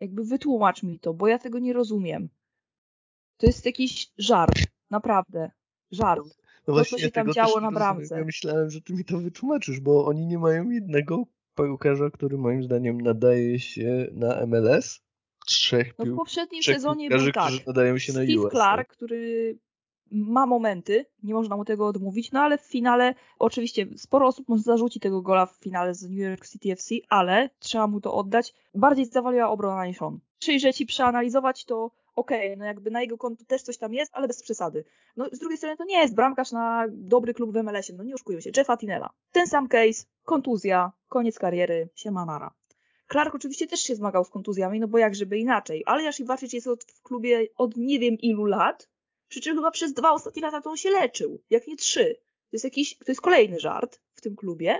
Jakby 0.00 0.24
wytłumacz 0.24 0.82
mi 0.82 0.98
to, 0.98 1.14
bo 1.14 1.28
ja 1.28 1.38
tego 1.38 1.58
nie 1.58 1.72
rozumiem. 1.72 2.28
To 3.36 3.46
jest 3.46 3.66
jakiś 3.66 4.10
żart, 4.18 4.58
naprawdę. 4.90 5.50
Żart. 5.90 6.24
No 6.66 6.74
to, 6.74 6.84
co 6.84 6.98
się 6.98 7.10
tam 7.10 7.32
działo 7.32 7.60
na 7.60 7.70
bramce. 7.70 8.18
Ja 8.18 8.24
myślałem, 8.24 8.70
że 8.70 8.80
ty 8.80 8.92
mi 8.92 9.04
to 9.04 9.18
wytłumaczysz, 9.18 9.80
bo 9.80 10.04
oni 10.04 10.26
nie 10.26 10.38
mają 10.38 10.70
jednego 10.70 11.24
piłkarza, 11.56 12.10
który 12.10 12.38
moim 12.38 12.62
zdaniem 12.62 13.00
nadaje 13.00 13.60
się 13.60 14.06
na 14.12 14.46
MLS. 14.46 15.00
Trzech, 15.46 15.94
No 15.98 16.04
w 16.04 16.16
poprzednim 16.16 16.62
trzech 16.62 16.74
sezonie 16.74 17.08
piłkarzy, 17.08 17.32
był 17.32 17.58
tak. 17.58 17.66
nadają 17.66 17.98
się 17.98 18.12
na 18.12 18.22
Steve 18.22 18.40
US. 18.40 18.52
Clark, 18.52 18.88
który 18.88 19.58
ma 20.10 20.46
momenty, 20.46 21.06
nie 21.22 21.34
można 21.34 21.56
mu 21.56 21.64
tego 21.64 21.86
odmówić, 21.86 22.32
no 22.32 22.40
ale 22.40 22.58
w 22.58 22.60
finale, 22.60 23.14
oczywiście 23.38 23.86
sporo 23.96 24.26
osób 24.26 24.48
może 24.48 24.62
zarzuci 24.62 25.00
tego 25.00 25.22
gola 25.22 25.46
w 25.46 25.56
finale 25.56 25.94
z 25.94 26.02
New 26.02 26.18
York 26.18 26.48
City 26.48 26.72
FC, 26.72 26.94
ale 27.08 27.50
trzeba 27.58 27.86
mu 27.86 28.00
to 28.00 28.14
oddać. 28.14 28.54
Bardziej 28.74 29.06
zawaliła 29.06 29.48
obrona 29.50 29.86
niż 29.86 30.02
on. 30.02 30.20
Przyjrzeć 30.38 30.80
i 30.80 30.86
przeanalizować 30.86 31.64
to, 31.64 31.90
okej, 32.16 32.56
no 32.56 32.64
jakby 32.64 32.90
na 32.90 33.00
jego 33.00 33.18
konto 33.18 33.44
też 33.44 33.62
coś 33.62 33.78
tam 33.78 33.94
jest, 33.94 34.12
ale 34.14 34.28
bez 34.28 34.42
przesady. 34.42 34.84
No 35.16 35.26
z 35.32 35.38
drugiej 35.38 35.58
strony 35.58 35.76
to 35.76 35.84
nie 35.84 35.98
jest 35.98 36.14
bramkarz 36.14 36.52
na 36.52 36.86
dobry 36.90 37.34
klub 37.34 37.52
w 37.52 37.62
MLS-ie, 37.62 37.98
no 37.98 38.04
nie 38.04 38.14
oszukujmy 38.14 38.42
się, 38.42 38.50
Jeffa 38.56 38.76
Tinella. 38.76 39.10
Ten 39.32 39.46
sam 39.46 39.68
case, 39.68 40.04
kontuzja, 40.24 40.92
koniec 41.08 41.38
kariery, 41.38 41.88
siemanara. 41.94 42.54
Clark 43.12 43.34
oczywiście 43.34 43.66
też 43.66 43.80
się 43.80 43.94
zmagał 43.94 44.24
z 44.24 44.30
kontuzjami, 44.30 44.80
no 44.80 44.88
bo 44.88 44.98
jak 44.98 45.14
żeby 45.14 45.38
inaczej, 45.38 45.82
ale 45.86 46.02
Jasz 46.02 46.20
Iwaczyć 46.20 46.54
jest 46.54 46.66
od, 46.66 46.84
w 46.84 47.02
klubie 47.02 47.46
od 47.56 47.76
nie 47.76 47.98
wiem 47.98 48.14
ilu 48.14 48.44
lat, 48.44 48.88
przy 49.28 49.40
czym 49.40 49.56
chyba 49.56 49.70
przez 49.70 49.92
dwa 49.92 50.12
ostatnie 50.12 50.42
lata 50.42 50.60
to 50.60 50.70
on 50.70 50.76
się 50.76 50.90
leczył, 50.90 51.42
jak 51.50 51.66
nie 51.66 51.76
trzy. 51.76 52.14
To 52.24 52.50
jest 52.52 52.64
jakiś, 52.64 52.96
to 52.98 53.04
jest 53.08 53.20
kolejny 53.20 53.60
żart 53.60 54.00
w 54.14 54.20
tym 54.20 54.36
klubie, 54.36 54.78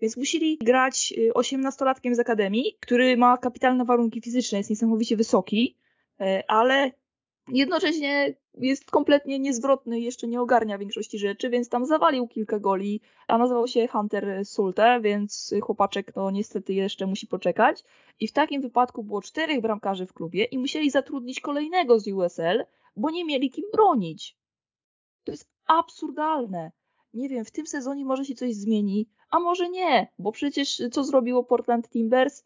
więc 0.00 0.16
musieli 0.16 0.58
grać 0.58 1.14
y, 1.18 1.34
osiemnastolatkiem 1.34 2.14
z 2.14 2.18
akademii, 2.18 2.76
który 2.80 3.16
ma 3.16 3.36
kapitalne 3.36 3.84
warunki 3.84 4.20
fizyczne, 4.20 4.58
jest 4.58 4.70
niesamowicie 4.70 5.16
wysoki, 5.16 5.76
ale 6.48 6.92
jednocześnie 7.48 8.34
jest 8.54 8.90
kompletnie 8.90 9.38
niezwrotny 9.38 10.00
jeszcze 10.00 10.28
nie 10.28 10.40
ogarnia 10.40 10.78
większości 10.78 11.18
rzeczy, 11.18 11.50
więc 11.50 11.68
tam 11.68 11.86
zawalił 11.86 12.28
kilka 12.28 12.58
goli, 12.58 13.00
a 13.28 13.38
nazywał 13.38 13.68
się 13.68 13.88
Hunter 13.88 14.46
Sulte, 14.46 15.00
więc 15.00 15.54
chłopaczek 15.62 16.16
no 16.16 16.30
niestety 16.30 16.74
jeszcze 16.74 17.06
musi 17.06 17.26
poczekać. 17.26 17.84
I 18.20 18.28
w 18.28 18.32
takim 18.32 18.62
wypadku 18.62 19.04
było 19.04 19.22
czterech 19.22 19.60
bramkarzy 19.60 20.06
w 20.06 20.12
klubie 20.12 20.44
i 20.44 20.58
musieli 20.58 20.90
zatrudnić 20.90 21.40
kolejnego 21.40 22.00
z 22.00 22.08
USL, 22.08 22.64
bo 22.96 23.10
nie 23.10 23.24
mieli 23.24 23.50
kim 23.50 23.64
bronić. 23.72 24.36
To 25.24 25.32
jest 25.32 25.48
absurdalne. 25.66 26.72
Nie 27.14 27.28
wiem, 27.28 27.44
w 27.44 27.50
tym 27.50 27.66
sezonie 27.66 28.04
może 28.04 28.24
się 28.24 28.34
coś 28.34 28.54
zmieni, 28.54 29.08
a 29.30 29.40
może 29.40 29.68
nie, 29.68 30.12
bo 30.18 30.32
przecież 30.32 30.82
co 30.92 31.04
zrobiło 31.04 31.44
Portland 31.44 31.88
Timbers? 31.88 32.44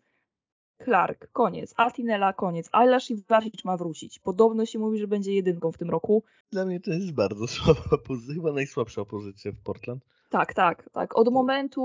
Clark, 0.85 1.33
koniec. 1.33 1.75
Atinella, 1.77 2.33
koniec. 2.33 2.69
Aylash 2.73 3.11
i 3.11 3.17
Vlasic 3.17 3.65
ma 3.65 3.77
wrócić. 3.77 4.19
Podobno 4.19 4.67
się 4.67 4.79
mówi, 4.79 4.99
że 4.99 5.07
będzie 5.07 5.35
jedynką 5.35 5.73
w 5.73 5.79
tym 5.79 5.91
roku. 5.91 6.23
Dla 6.53 6.65
mnie 6.65 6.81
to 6.81 6.91
jest 6.91 7.13
bardzo 7.13 7.47
słaba 7.55 7.99
pozycja, 8.07 8.35
chyba 8.35 8.53
najsłabsza 8.53 9.05
pozycja 9.05 9.53
w 9.53 9.57
Portland. 9.57 10.05
Tak, 10.33 10.55
tak, 10.55 10.91
tak. 10.93 11.19
Od 11.19 11.33
momentu 11.33 11.83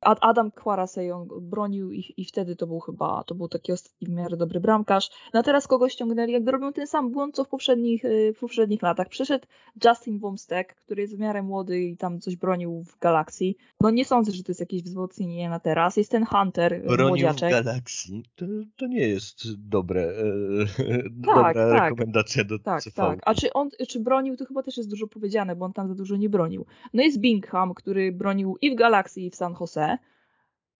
Ad- 0.00 0.18
Adam 0.20 0.50
Kwarasej 0.50 1.12
on 1.12 1.28
bronił 1.40 1.92
ich 1.92 2.18
i 2.18 2.24
wtedy 2.24 2.56
to 2.56 2.66
był 2.66 2.80
chyba, 2.80 3.24
to 3.26 3.34
był 3.34 3.48
taki 3.48 3.72
ostatni 3.72 4.06
w 4.08 4.10
miarę 4.10 4.36
dobry 4.36 4.60
bramkarz. 4.60 5.10
No 5.34 5.42
teraz 5.42 5.66
kogo 5.68 5.88
ściągnęli? 5.88 6.32
Jakby 6.32 6.50
robią 6.50 6.72
ten 6.72 6.86
sam 6.86 7.10
błąd, 7.10 7.34
co 7.34 7.44
w 7.44 7.48
poprzednich, 7.48 8.04
y, 8.04 8.32
w 8.36 8.38
poprzednich 8.40 8.82
latach. 8.82 9.08
Przyszedł 9.08 9.46
Justin 9.84 10.18
Womstek, 10.18 10.74
który 10.74 11.02
jest 11.02 11.16
w 11.16 11.18
miarę 11.18 11.42
młody 11.42 11.80
i 11.80 11.96
tam 11.96 12.20
coś 12.20 12.36
bronił 12.36 12.82
w 12.84 12.98
Galaxii. 12.98 13.56
No 13.80 13.90
nie 13.90 14.04
sądzę, 14.04 14.32
że 14.32 14.42
to 14.42 14.50
jest 14.50 14.60
jakieś 14.60 14.82
wzmocnienie 14.82 15.50
na 15.50 15.60
teraz. 15.60 15.96
Jest 15.96 16.10
ten 16.10 16.24
Hunter, 16.26 16.72
y, 16.72 16.80
Bronił 16.80 17.06
w 17.06 17.08
młodziaczek. 17.08 17.50
Galaxii. 17.50 18.24
To, 18.36 18.46
to 18.76 18.86
nie 18.86 19.08
jest 19.08 19.58
dobre, 19.68 20.02
e, 20.02 20.12
Tak, 21.34 21.54
dobra 21.54 21.70
tak. 21.78 21.90
rekomendacja 21.90 22.44
do 22.44 22.58
Tak, 22.58 22.82
CV. 22.82 22.96
tak. 22.96 23.18
A 23.22 23.34
czy 23.34 23.52
on, 23.52 23.68
czy 23.88 24.00
bronił, 24.00 24.36
to 24.36 24.44
chyba 24.46 24.62
też 24.62 24.76
jest 24.76 24.90
dużo 24.90 25.06
powiedziane, 25.06 25.56
bo 25.56 25.64
on 25.64 25.72
tam 25.72 25.88
za 25.88 25.94
dużo 25.94 26.16
nie 26.16 26.28
bronił. 26.28 26.66
No 26.94 27.02
jest 27.02 27.18
Bingham, 27.20 27.71
który 27.74 28.12
bronił 28.12 28.56
i 28.60 28.70
w 28.70 28.74
Galaxii, 28.74 29.26
i 29.26 29.30
w 29.30 29.36
San 29.36 29.54
Jose. 29.60 29.98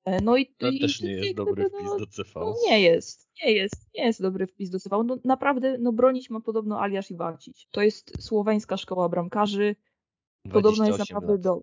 E, 0.04 0.20
No 0.22 0.36
i 0.36 0.46
To 0.46 0.68
i- 0.68 0.80
też 0.80 1.00
nie 1.00 1.12
jest 1.12 1.34
dobry 1.34 1.68
wpis 1.70 1.90
do 1.98 2.06
CV. 2.06 2.30
No 2.34 2.54
nie 2.66 2.80
jest, 2.80 3.28
nie 3.44 3.52
jest, 3.52 3.76
nie 3.94 4.04
jest 4.04 4.22
dobry 4.22 4.46
wpis 4.46 4.70
do 4.70 4.80
CV. 4.80 4.96
No 5.06 5.16
naprawdę, 5.24 5.76
no 5.78 5.92
bronić 5.92 6.30
ma 6.30 6.40
podobno 6.40 6.80
Aliasz 6.82 7.10
Iwacić. 7.10 7.68
To 7.70 7.82
jest 7.82 8.22
słoweńska 8.22 8.76
szkoła 8.76 9.08
bramkarzy. 9.08 9.76
Podobno 10.52 10.68
jest 10.86 10.98
28 10.98 11.14
naprawdę 11.14 11.32
lat. 11.32 11.40
do. 11.42 11.62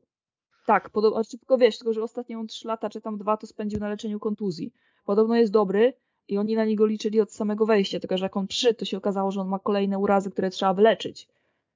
Tak, 0.66 0.90
podobno, 0.90 1.24
tylko 1.24 1.58
wiesz, 1.58 1.78
tylko 1.78 1.94
że 1.94 2.04
ostatnie 2.04 2.40
on 2.40 2.48
3 2.48 2.68
lata, 2.68 2.90
czy 2.90 3.02
tam 3.02 3.18
dwa, 3.18 3.38
to 3.38 3.48
spędził 3.48 3.80
na 3.80 3.90
leczeniu 3.90 4.20
kontuzji. 4.20 4.74
Podobno 5.06 5.36
jest 5.36 5.52
dobry 5.52 5.94
I 6.28 6.38
oni 6.38 6.56
na 6.56 6.66
niego 6.66 6.86
liczyli 6.86 7.22
od 7.22 7.34
samego 7.34 7.66
wejścia, 7.66 8.00
tylko 8.00 8.18
że 8.18 8.26
jak 8.26 8.38
on 8.38 8.48
przyszedł, 8.48 8.80
to 8.80 8.86
się 8.86 8.98
okazało, 8.98 9.32
że 9.32 9.42
on 9.42 9.48
ma 9.48 9.60
kolejne 9.60 10.00
urazy, 10.00 10.32
które 10.32 10.50
trzeba 10.50 10.74
wyleczyć. 10.74 11.28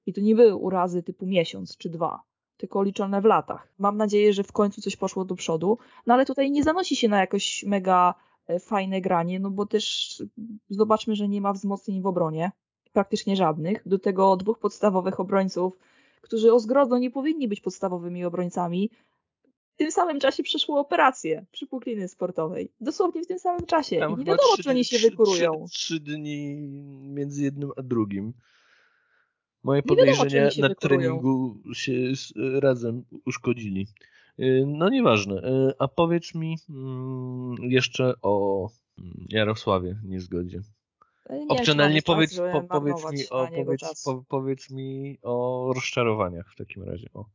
I 0.05 0.13
to 0.13 0.22
nie 0.22 0.36
były 0.36 0.55
urazy 0.55 1.03
typu 1.03 1.25
miesiąc 1.25 1.77
czy 1.77 1.89
dwa, 1.89 2.22
tylko 2.63 2.84
liczone 2.84 3.22
w 3.22 3.25
latach. 3.25 3.67
Mam 3.79 3.98
nadzieję, 3.98 4.34
że 4.34 4.43
w 4.43 4.51
końcu 4.51 4.82
coś 4.82 4.96
poszło 4.96 5.25
do 5.25 5.36
przodu, 5.36 5.77
no 6.08 6.13
ale 6.13 6.25
tutaj 6.25 6.51
nie 6.51 6.63
zanosi 6.63 6.96
się 6.96 7.08
na 7.08 7.20
jakoś 7.20 7.63
mega 7.63 8.13
e, 8.48 8.60
fajne 8.60 9.01
granie, 9.01 9.39
no 9.39 9.50
bo 9.51 9.65
też 9.65 10.17
zobaczmy, 10.70 11.15
że 11.15 11.27
nie 11.27 11.41
ma 11.41 11.53
wzmocnień 11.53 12.01
w 12.01 12.05
obronie, 12.05 12.51
praktycznie 12.93 13.36
żadnych. 13.36 13.82
Do 13.86 14.00
tego 14.00 14.38
dwóch 14.38 14.60
podstawowych 14.60 15.20
obrońców, 15.20 15.77
którzy 16.22 16.53
o 16.53 16.60
zgrozo 16.60 16.98
nie 16.98 17.12
powinni 17.12 17.48
być 17.48 17.62
podstawowymi 17.62 18.25
obrońcami, 18.25 18.89
w 19.74 19.77
tym 19.77 19.91
samym 19.91 20.20
czasie 20.20 20.43
przeszło 20.43 20.79
operację 20.79 21.46
przypukliny 21.51 22.08
sportowej. 22.08 22.72
Dosłownie 22.82 23.24
w 23.24 23.27
tym 23.27 23.39
samym 23.39 23.65
czasie. 23.65 24.00
Tam 24.00 24.13
I 24.13 24.17
nie 24.17 24.25
wiadomo, 24.25 24.58
czy 24.63 24.70
oni 24.70 24.86
się 24.86 24.98
trzy, 24.98 25.10
wykurują. 25.10 25.65
Trzy, 25.70 25.79
trzy, 25.79 26.00
dni 26.00 26.55
między 27.01 27.43
jednym 27.43 27.72
a 27.77 27.82
drugim. 27.82 28.34
Moje 29.63 29.84
podejrzenia 29.84 30.50
na 30.60 30.75
treningu 30.75 31.58
się 31.74 31.93
razem 32.36 33.03
uszkodzili. 33.25 33.88
Y, 34.39 34.63
no 34.67 34.89
nieważne. 34.89 35.36
Y, 35.36 35.74
a 35.79 35.88
powiedz 35.88 36.36
mi 36.36 36.58
mm, 36.70 37.55
jeszcze 37.60 38.13
o 38.22 38.67
mm, 39.00 39.25
Jarosławie 39.29 40.00
Niezgodzie. 40.03 40.62
Nie 41.29 41.48
Opcjonalnie 41.48 42.01
powiedz, 42.01 42.38
po, 42.38 42.62
powiedz, 42.62 43.12
mi 43.12 43.29
o, 43.29 43.48
powiedz, 43.48 44.03
po, 44.03 44.24
powiedz 44.27 44.70
mi 44.70 45.17
o 45.22 45.72
rozczarowaniach 45.75 46.51
w 46.53 46.55
takim 46.55 46.84
razie. 46.84 47.10
O. 47.13 47.25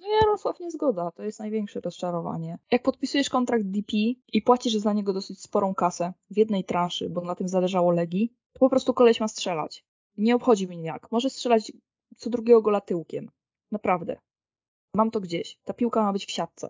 No 0.00 0.08
Jarosław 0.20 0.60
nie 0.60 0.70
zgoda, 0.70 1.10
to 1.10 1.22
jest 1.22 1.40
największe 1.40 1.80
rozczarowanie. 1.80 2.58
Jak 2.70 2.82
podpisujesz 2.82 3.30
kontrakt 3.30 3.64
DP 3.64 3.96
i 4.32 4.42
płacisz 4.42 4.74
za 4.74 4.92
niego 4.92 5.12
dosyć 5.12 5.40
sporą 5.40 5.74
kasę 5.74 6.12
w 6.30 6.36
jednej 6.36 6.64
transzy, 6.64 7.10
bo 7.10 7.20
na 7.20 7.34
tym 7.34 7.48
zależało 7.48 7.90
Legii, 7.90 8.32
to 8.52 8.60
po 8.60 8.70
prostu 8.70 8.94
koleś 8.94 9.20
ma 9.20 9.28
strzelać. 9.28 9.84
Nie 10.16 10.34
obchodzi 10.36 10.68
mnie 10.68 10.82
jak. 10.82 11.12
Może 11.12 11.30
strzelać 11.30 11.72
co 12.16 12.30
drugiego 12.30 12.62
gola 12.62 12.80
tyłkiem. 12.80 13.30
Naprawdę. 13.72 14.16
Mam 14.94 15.10
to 15.10 15.20
gdzieś. 15.20 15.58
Ta 15.64 15.74
piłka 15.74 16.02
ma 16.02 16.12
być 16.12 16.26
w 16.26 16.30
siatce. 16.30 16.68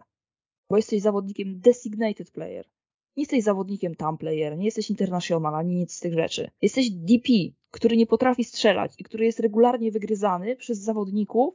Bo 0.70 0.76
jesteś 0.76 1.02
zawodnikiem 1.02 1.60
designated 1.60 2.30
player. 2.30 2.66
Nie 3.16 3.22
jesteś 3.22 3.42
zawodnikiem 3.42 3.94
tam 3.94 4.18
player, 4.18 4.58
nie 4.58 4.64
jesteś 4.64 4.90
international, 4.90 5.54
ani 5.54 5.74
nic 5.74 5.94
z 5.94 6.00
tych 6.00 6.14
rzeczy. 6.14 6.50
Jesteś 6.62 6.90
DP, 6.90 7.32
który 7.70 7.96
nie 7.96 8.06
potrafi 8.06 8.44
strzelać 8.44 8.92
i 8.98 9.04
który 9.04 9.24
jest 9.24 9.40
regularnie 9.40 9.92
wygryzany 9.92 10.56
przez 10.56 10.78
zawodników, 10.78 11.54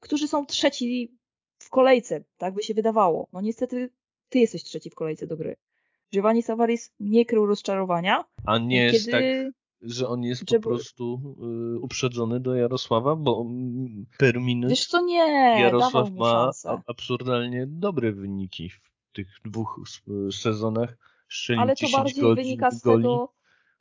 którzy 0.00 0.28
są 0.28 0.46
trzeci 0.46 1.18
w 1.58 1.70
kolejce, 1.70 2.24
tak 2.36 2.54
by 2.54 2.62
się 2.62 2.74
wydawało. 2.74 3.28
No 3.32 3.40
niestety 3.40 3.90
ty 4.28 4.38
jesteś 4.38 4.64
trzeci 4.64 4.90
w 4.90 4.94
kolejce 4.94 5.26
do 5.26 5.36
gry. 5.36 5.56
Giovanni 6.12 6.42
Savaris 6.42 6.92
nie 7.00 7.24
krył 7.24 7.46
rozczarowania. 7.46 8.24
A 8.46 8.58
nie 8.58 8.90
kiedy... 8.90 8.94
jest 8.94 9.10
tak, 9.10 9.22
że 9.84 10.08
on 10.08 10.22
jest 10.22 10.44
po 10.44 10.60
prostu 10.60 11.36
y, 11.76 11.80
uprzedzony 11.80 12.40
do 12.40 12.54
Jarosława, 12.54 13.16
bo 13.16 13.46
per 14.18 14.40
minut 14.40 14.70
Wiesz 14.70 14.86
co, 14.86 15.00
nie, 15.00 15.60
Jarosław 15.60 16.10
ma 16.10 16.50
absurdalnie 16.86 17.66
dobre 17.66 18.12
wyniki 18.12 18.70
w 18.70 18.80
tych 19.12 19.28
dwóch 19.44 19.80
sezonach. 20.30 20.96
Ale 21.58 21.76
to 21.76 21.86
bardziej 21.92 22.22
goli, 22.22 22.34
wynika 22.34 22.70
z 22.70 22.82
tego, 22.82 23.32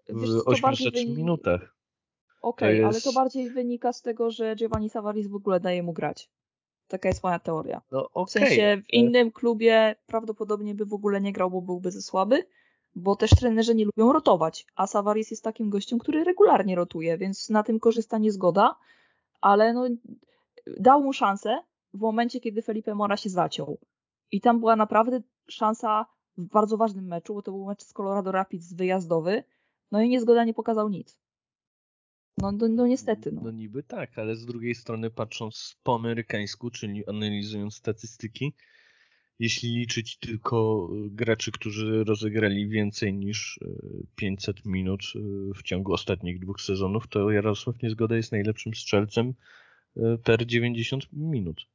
w 0.09 0.41
800 0.45 0.93
minutach. 0.93 1.75
Okej, 2.41 2.69
okay, 2.69 2.75
jest... 2.75 2.85
ale 2.85 3.01
to 3.01 3.21
bardziej 3.21 3.49
wynika 3.49 3.93
z 3.93 4.01
tego, 4.01 4.31
że 4.31 4.55
Giovanni 4.55 4.89
Savaris 4.89 5.27
w 5.27 5.35
ogóle 5.35 5.59
daje 5.59 5.83
mu 5.83 5.93
grać. 5.93 6.29
Taka 6.87 7.09
jest 7.09 7.23
moja 7.23 7.39
teoria. 7.39 7.81
No, 7.91 8.09
okay. 8.09 8.25
W 8.25 8.29
sensie 8.29 8.81
w 8.85 8.93
innym 8.93 9.31
klubie 9.31 9.95
prawdopodobnie 10.05 10.75
by 10.75 10.85
w 10.85 10.93
ogóle 10.93 11.21
nie 11.21 11.33
grał, 11.33 11.51
bo 11.51 11.61
byłby 11.61 11.91
za 11.91 12.01
słaby, 12.01 12.45
bo 12.95 13.15
też 13.15 13.29
trenerzy 13.29 13.75
nie 13.75 13.85
lubią 13.85 14.13
rotować, 14.13 14.65
a 14.75 14.87
Savaris 14.87 15.31
jest 15.31 15.43
takim 15.43 15.69
gościem, 15.69 15.99
który 15.99 16.23
regularnie 16.23 16.75
rotuje, 16.75 17.17
więc 17.17 17.49
na 17.49 17.63
tym 17.63 17.79
korzysta 17.79 18.17
niezgoda, 18.17 18.75
ale 19.41 19.73
no, 19.73 19.87
dał 20.79 21.03
mu 21.03 21.13
szansę 21.13 21.63
w 21.93 21.99
momencie, 21.99 22.39
kiedy 22.39 22.61
Felipe 22.61 22.95
Mora 22.95 23.17
się 23.17 23.29
zaciął. 23.29 23.77
I 24.31 24.41
tam 24.41 24.59
była 24.59 24.75
naprawdę 24.75 25.21
szansa 25.47 26.05
w 26.37 26.45
bardzo 26.45 26.77
ważnym 26.77 27.05
meczu, 27.05 27.33
bo 27.33 27.41
to 27.41 27.51
był 27.51 27.65
mecz 27.65 27.83
z 27.83 27.93
Colorado 27.93 28.31
Rapids 28.31 28.73
wyjazdowy, 28.73 29.43
no 29.91 30.01
i 30.01 30.09
niezgoda 30.09 30.43
nie 30.43 30.53
pokazał 30.53 30.89
nic. 30.89 31.19
No, 32.37 32.51
no, 32.51 32.67
no, 32.69 32.87
niestety. 32.87 33.31
No. 33.31 33.41
no 33.43 33.51
niby 33.51 33.83
tak, 33.83 34.17
ale 34.17 34.35
z 34.35 34.45
drugiej 34.45 34.75
strony 34.75 35.09
patrząc 35.09 35.75
po 35.83 35.95
amerykańsku, 35.95 36.69
czyli 36.69 37.07
analizując 37.07 37.75
statystyki, 37.75 38.53
jeśli 39.39 39.69
liczyć 39.69 40.17
tylko 40.17 40.89
graczy, 40.91 41.51
którzy 41.51 42.03
rozegrali 42.03 42.69
więcej 42.69 43.13
niż 43.13 43.59
500 44.15 44.57
e, 44.57 44.61
minut 44.65 45.01
e, 45.15 45.19
w 45.53 45.63
ciągu 45.63 45.93
ostatnich 45.93 46.39
dwóch 46.39 46.61
sezonów, 46.61 47.07
to 47.07 47.31
Jarosław 47.31 47.81
Niezgoda 47.81 48.15
jest 48.15 48.31
najlepszym 48.31 48.73
strzelcem 48.73 49.33
per 50.23 50.45
90 50.45 51.07
minut. 51.13 51.67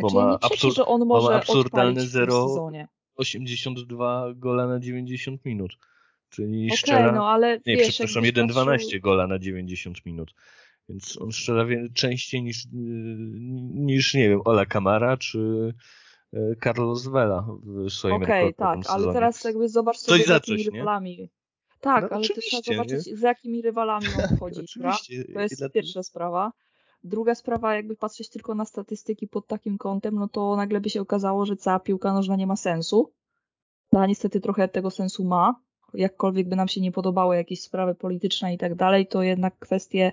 Bo 0.00 0.08
Czyli 0.08 0.20
ma, 0.20 0.36
absur- 0.36 0.74
że 0.74 0.86
on 0.86 1.06
może 1.06 1.28
ma 1.28 1.34
absurdalne 1.36 2.00
0,82 2.00 4.38
gola 4.38 4.66
na 4.66 4.80
90 4.80 5.44
minut. 5.44 5.78
Czyli 6.30 6.66
okay, 6.66 6.76
strzela... 6.76 7.12
no 7.12 7.28
ale 7.28 7.60
nie, 7.66 7.76
wiesz, 7.76 7.88
przepraszam, 7.88 8.22
1,12 8.22 8.64
patrzył... 8.64 9.00
gola 9.00 9.26
na 9.26 9.38
90 9.38 10.06
minut. 10.06 10.34
Więc 10.88 11.18
on 11.20 11.32
strzela 11.32 11.64
częściej 11.94 12.42
niż, 12.42 12.64
niż 13.74 14.14
nie 14.14 14.28
wiem, 14.28 14.40
Ola 14.44 14.66
Kamara 14.66 15.16
czy 15.16 15.74
Carlos 16.64 17.06
Vela 17.06 17.46
w 17.62 17.90
swoim 17.90 18.22
Okej, 18.22 18.42
okay, 18.42 18.54
tak, 18.54 18.78
ale 18.88 19.12
teraz 19.12 19.44
jakby 19.44 19.68
zobacz 19.68 19.98
sobie, 19.98 20.24
z 20.24 20.28
jakimi 20.28 20.62
rywalami. 20.62 21.30
Tak, 21.80 22.10
no, 22.10 22.16
ale 22.16 22.28
też 22.28 22.44
trzeba 22.44 22.62
zobaczyć, 22.62 23.06
nie? 23.06 23.16
z 23.16 23.20
jakimi 23.20 23.62
rywalami 23.62 24.06
on 24.30 24.36
wchodzi. 24.36 24.60
to 25.34 25.40
jest 25.40 25.64
pierwsza 25.74 26.02
sprawa. 26.02 26.52
Druga 27.04 27.34
sprawa, 27.34 27.74
jakby 27.74 27.96
patrzeć 27.96 28.28
tylko 28.28 28.54
na 28.54 28.64
statystyki 28.64 29.28
pod 29.28 29.46
takim 29.46 29.78
kątem, 29.78 30.14
no 30.14 30.28
to 30.28 30.56
nagle 30.56 30.80
by 30.80 30.90
się 30.90 31.00
okazało, 31.00 31.46
że 31.46 31.56
cała 31.56 31.80
piłka 31.80 32.12
nożna 32.12 32.36
nie 32.36 32.46
ma 32.46 32.56
sensu. 32.56 33.12
No, 33.92 34.00
a 34.00 34.06
niestety 34.06 34.40
trochę 34.40 34.68
tego 34.68 34.90
sensu 34.90 35.24
ma, 35.24 35.60
jakkolwiek 35.94 36.48
by 36.48 36.56
nam 36.56 36.68
się 36.68 36.80
nie 36.80 36.92
podobały 36.92 37.36
jakieś 37.36 37.62
sprawy 37.62 37.94
polityczne 37.94 38.54
i 38.54 38.58
tak 38.58 38.74
dalej, 38.74 39.06
to 39.06 39.22
jednak 39.22 39.58
kwestie 39.58 40.06
e, 40.06 40.12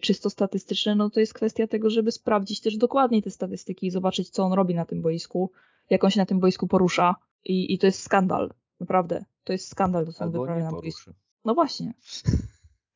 czysto 0.00 0.30
statystyczne, 0.30 0.94
no 0.94 1.10
to 1.10 1.20
jest 1.20 1.34
kwestia 1.34 1.66
tego, 1.66 1.90
żeby 1.90 2.12
sprawdzić 2.12 2.60
też 2.60 2.76
dokładniej 2.76 3.22
te 3.22 3.30
statystyki 3.30 3.86
i 3.86 3.90
zobaczyć, 3.90 4.30
co 4.30 4.42
on 4.42 4.52
robi 4.52 4.74
na 4.74 4.84
tym 4.84 5.02
boisku, 5.02 5.50
jak 5.90 6.04
on 6.04 6.10
się 6.10 6.20
na 6.20 6.26
tym 6.26 6.40
boisku 6.40 6.68
porusza. 6.68 7.14
I, 7.44 7.74
i 7.74 7.78
to 7.78 7.86
jest 7.86 8.02
skandal, 8.02 8.54
naprawdę. 8.80 9.24
To 9.44 9.52
jest 9.52 9.68
skandal, 9.68 10.06
to 10.06 10.12
są 10.12 10.30
wyprawy 10.30 10.62
na 10.62 10.70
boisku. 10.70 11.10
No 11.44 11.54
właśnie. 11.54 11.94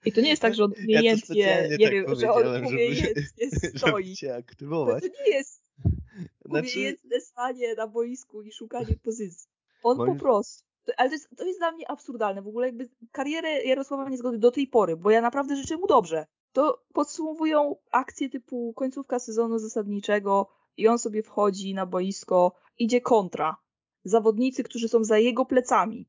I 0.05 0.12
to 0.12 0.20
nie 0.20 0.31
jest 0.31 0.42
tak, 0.42 0.55
że 0.55 0.64
on 0.64 0.72
umiejętnie, 0.85 1.40
ja 1.70 1.77
nie 1.77 1.79
tak 1.79 1.92
wiem, 1.92 2.14
że 2.14 2.33
on 2.33 2.64
umiejętnie 2.66 3.51
stoi. 3.77 4.14
Aktywować. 4.38 5.03
To, 5.03 5.09
to 5.09 5.14
nie 5.27 5.37
jest 5.37 5.62
znaczy... 6.51 6.72
umiejętne 6.74 7.20
stanie 7.20 7.74
na 7.74 7.87
boisku 7.87 8.42
i 8.42 8.53
szukanie 8.53 8.96
pozycji. 9.03 9.48
On 9.83 9.96
Moim... 9.96 10.14
po 10.14 10.20
prostu 10.20 10.68
ale 10.96 11.09
to 11.09 11.14
jest, 11.14 11.29
to 11.37 11.44
jest 11.44 11.59
dla 11.59 11.72
mnie 11.72 11.90
absurdalne. 11.90 12.42
W 12.42 12.48
ogóle 12.48 12.66
jakby 12.66 12.88
karierę 13.12 13.64
Jarosława 13.64 14.09
Niezgody 14.09 14.38
do 14.38 14.51
tej 14.51 14.66
pory, 14.66 14.96
bo 14.96 15.11
ja 15.11 15.20
naprawdę 15.20 15.57
życzę 15.57 15.77
mu 15.77 15.87
dobrze. 15.87 16.27
To 16.52 16.84
podsumowują 16.92 17.76
akcje 17.90 18.28
typu 18.28 18.72
końcówka 18.76 19.18
sezonu 19.18 19.58
zasadniczego 19.58 20.50
i 20.76 20.88
on 20.88 20.98
sobie 20.98 21.22
wchodzi 21.22 21.74
na 21.74 21.87
boisko, 21.87 22.52
idzie 22.78 23.00
kontra. 23.00 23.56
Zawodnicy, 24.04 24.64
którzy 24.64 24.88
są 24.88 25.04
za 25.04 25.18
jego 25.18 25.46
plecami, 25.46 26.08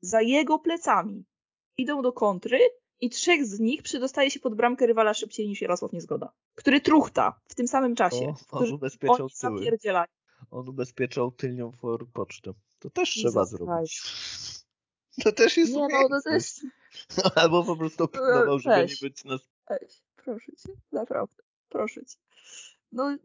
za 0.00 0.20
jego 0.22 0.58
plecami, 0.58 1.24
idą 1.76 2.02
do 2.02 2.12
kontry 2.12 2.58
i 3.00 3.10
trzech 3.10 3.46
z 3.46 3.60
nich 3.60 3.82
przedostaje 3.82 4.30
się 4.30 4.40
pod 4.40 4.54
bramkę 4.54 4.86
rywala 4.86 5.14
szybciej 5.14 5.48
niż 5.48 5.60
Jarosław 5.60 5.92
Niezgoda, 5.92 6.32
który 6.54 6.80
truchta 6.80 7.40
w 7.48 7.54
tym 7.54 7.68
samym 7.68 7.96
czasie. 7.96 8.34
O, 8.50 8.58
on 8.58 8.72
ubezpieczał 8.72 9.28
tyły. 9.40 9.70
On 10.50 10.68
ubezpieczał 10.68 11.32
tylnią 11.32 11.72
for 11.72 12.06
pocztę. 12.12 12.52
To 12.78 12.90
też 12.90 13.10
trzeba 13.10 13.44
zrobić. 13.44 14.02
To 15.24 15.32
też 15.32 15.56
jest 15.56 15.72
Nie, 15.72 15.88
no, 15.88 16.08
to 16.08 16.30
też... 16.30 16.44
Albo 17.34 17.64
po 17.64 17.76
prostu 17.76 18.08
pilnował, 18.08 18.58
żeby 18.58 18.76
nie 18.76 18.94
być 19.02 19.24
na... 19.24 19.38
Weź, 19.68 20.02
proszę 20.16 20.52
cię, 20.52 20.72
naprawdę, 20.92 21.42
proszę 21.68 22.04
cię. 22.04 22.16
No, 22.92 23.12
y, 23.12 23.18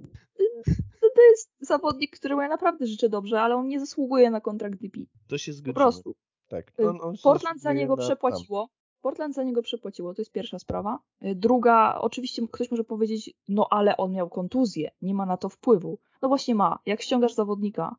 to 1.16 1.22
jest 1.30 1.52
zawodnik, 1.60 2.16
któremu 2.16 2.42
ja 2.42 2.48
naprawdę 2.48 2.88
życzę 2.88 3.10
dobrze, 3.10 3.42
ale 3.42 3.56
on 3.56 3.68
nie 3.68 3.80
zasługuje 3.80 4.30
na 4.30 4.42
kontrakt 4.42 4.80
DP. 4.80 5.00
To 5.28 5.38
się 5.38 5.54
zgodzimy. 5.54 5.74
Po 5.74 5.80
prostu. 5.80 6.16
Tak. 6.48 6.72
Y, 6.80 6.90
on, 6.90 7.02
on 7.02 7.16
Portland 7.24 7.62
za 7.62 7.74
niego 7.74 7.98
przepłaciło. 7.98 8.68
Tam. 8.68 8.76
Portland 9.02 9.36
za 9.36 9.44
niego 9.44 9.62
przepłaciło, 9.62 10.14
to 10.14 10.22
jest 10.22 10.32
pierwsza 10.32 10.60
sprawa. 10.60 11.00
Y, 11.26 11.36
druga, 11.36 11.98
oczywiście 12.02 12.42
ktoś 12.52 12.72
może 12.72 12.84
powiedzieć, 12.84 13.34
no 13.48 13.68
ale 13.70 13.98
on 13.98 14.12
miał 14.12 14.30
kontuzję, 14.30 14.92
nie 15.02 15.14
ma 15.14 15.26
na 15.26 15.38
to 15.38 15.50
wpływu. 15.50 16.00
No 16.22 16.28
właśnie 16.28 16.56
ma. 16.56 16.80
Jak 16.86 17.02
ściągasz 17.02 17.34
zawodnika, 17.34 17.96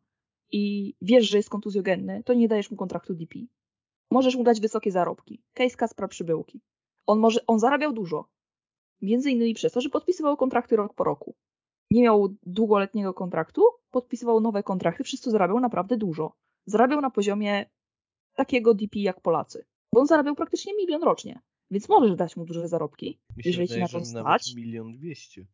i 0.52 0.94
wiesz, 1.02 1.30
że 1.30 1.36
jest 1.36 1.50
kontuzjogenny, 1.50 2.22
to 2.24 2.34
nie 2.34 2.48
dajesz 2.48 2.70
mu 2.70 2.76
kontraktu 2.76 3.14
DP. 3.14 3.38
Możesz 4.10 4.36
mu 4.36 4.44
dać 4.44 4.60
wysokie 4.60 4.92
zarobki. 4.92 5.42
Case 5.54 5.76
Kaspra 5.76 6.08
przybyłki. 6.08 6.60
On, 7.06 7.18
może, 7.18 7.46
on 7.46 7.58
zarabiał 7.58 7.92
dużo. 7.92 8.28
Między 9.02 9.30
innymi 9.30 9.54
przez 9.54 9.72
to, 9.72 9.80
że 9.80 9.88
podpisywał 9.88 10.36
kontrakty 10.36 10.76
rok 10.76 10.94
po 10.94 11.04
roku. 11.04 11.34
Nie 11.90 12.02
miał 12.02 12.34
długoletniego 12.42 13.14
kontraktu, 13.14 13.62
podpisywał 13.90 14.40
nowe 14.40 14.62
kontrakty, 14.62 15.04
co 15.04 15.30
zarabiał 15.30 15.60
naprawdę 15.60 15.96
dużo. 15.96 16.36
Zarabiał 16.66 17.00
na 17.00 17.10
poziomie 17.10 17.66
takiego 18.34 18.74
DP 18.74 18.98
jak 19.00 19.20
Polacy. 19.20 19.64
bo 19.92 20.00
on 20.00 20.06
zarabiał 20.06 20.34
praktycznie 20.34 20.74
milion 20.74 21.02
rocznie. 21.02 21.40
Więc 21.70 21.88
możesz 21.88 22.16
dać 22.16 22.36
mu 22.36 22.44
duże 22.44 22.68
zarobki, 22.68 23.20
mi 23.36 23.42
się 23.42 23.50
jeżeli 23.50 23.68
wydaje, 23.68 23.88
ci 23.88 23.94
na 23.94 24.00
to 24.00 24.06
stać. 24.06 24.54
milion 24.54 24.96
dwieście. 24.96 25.46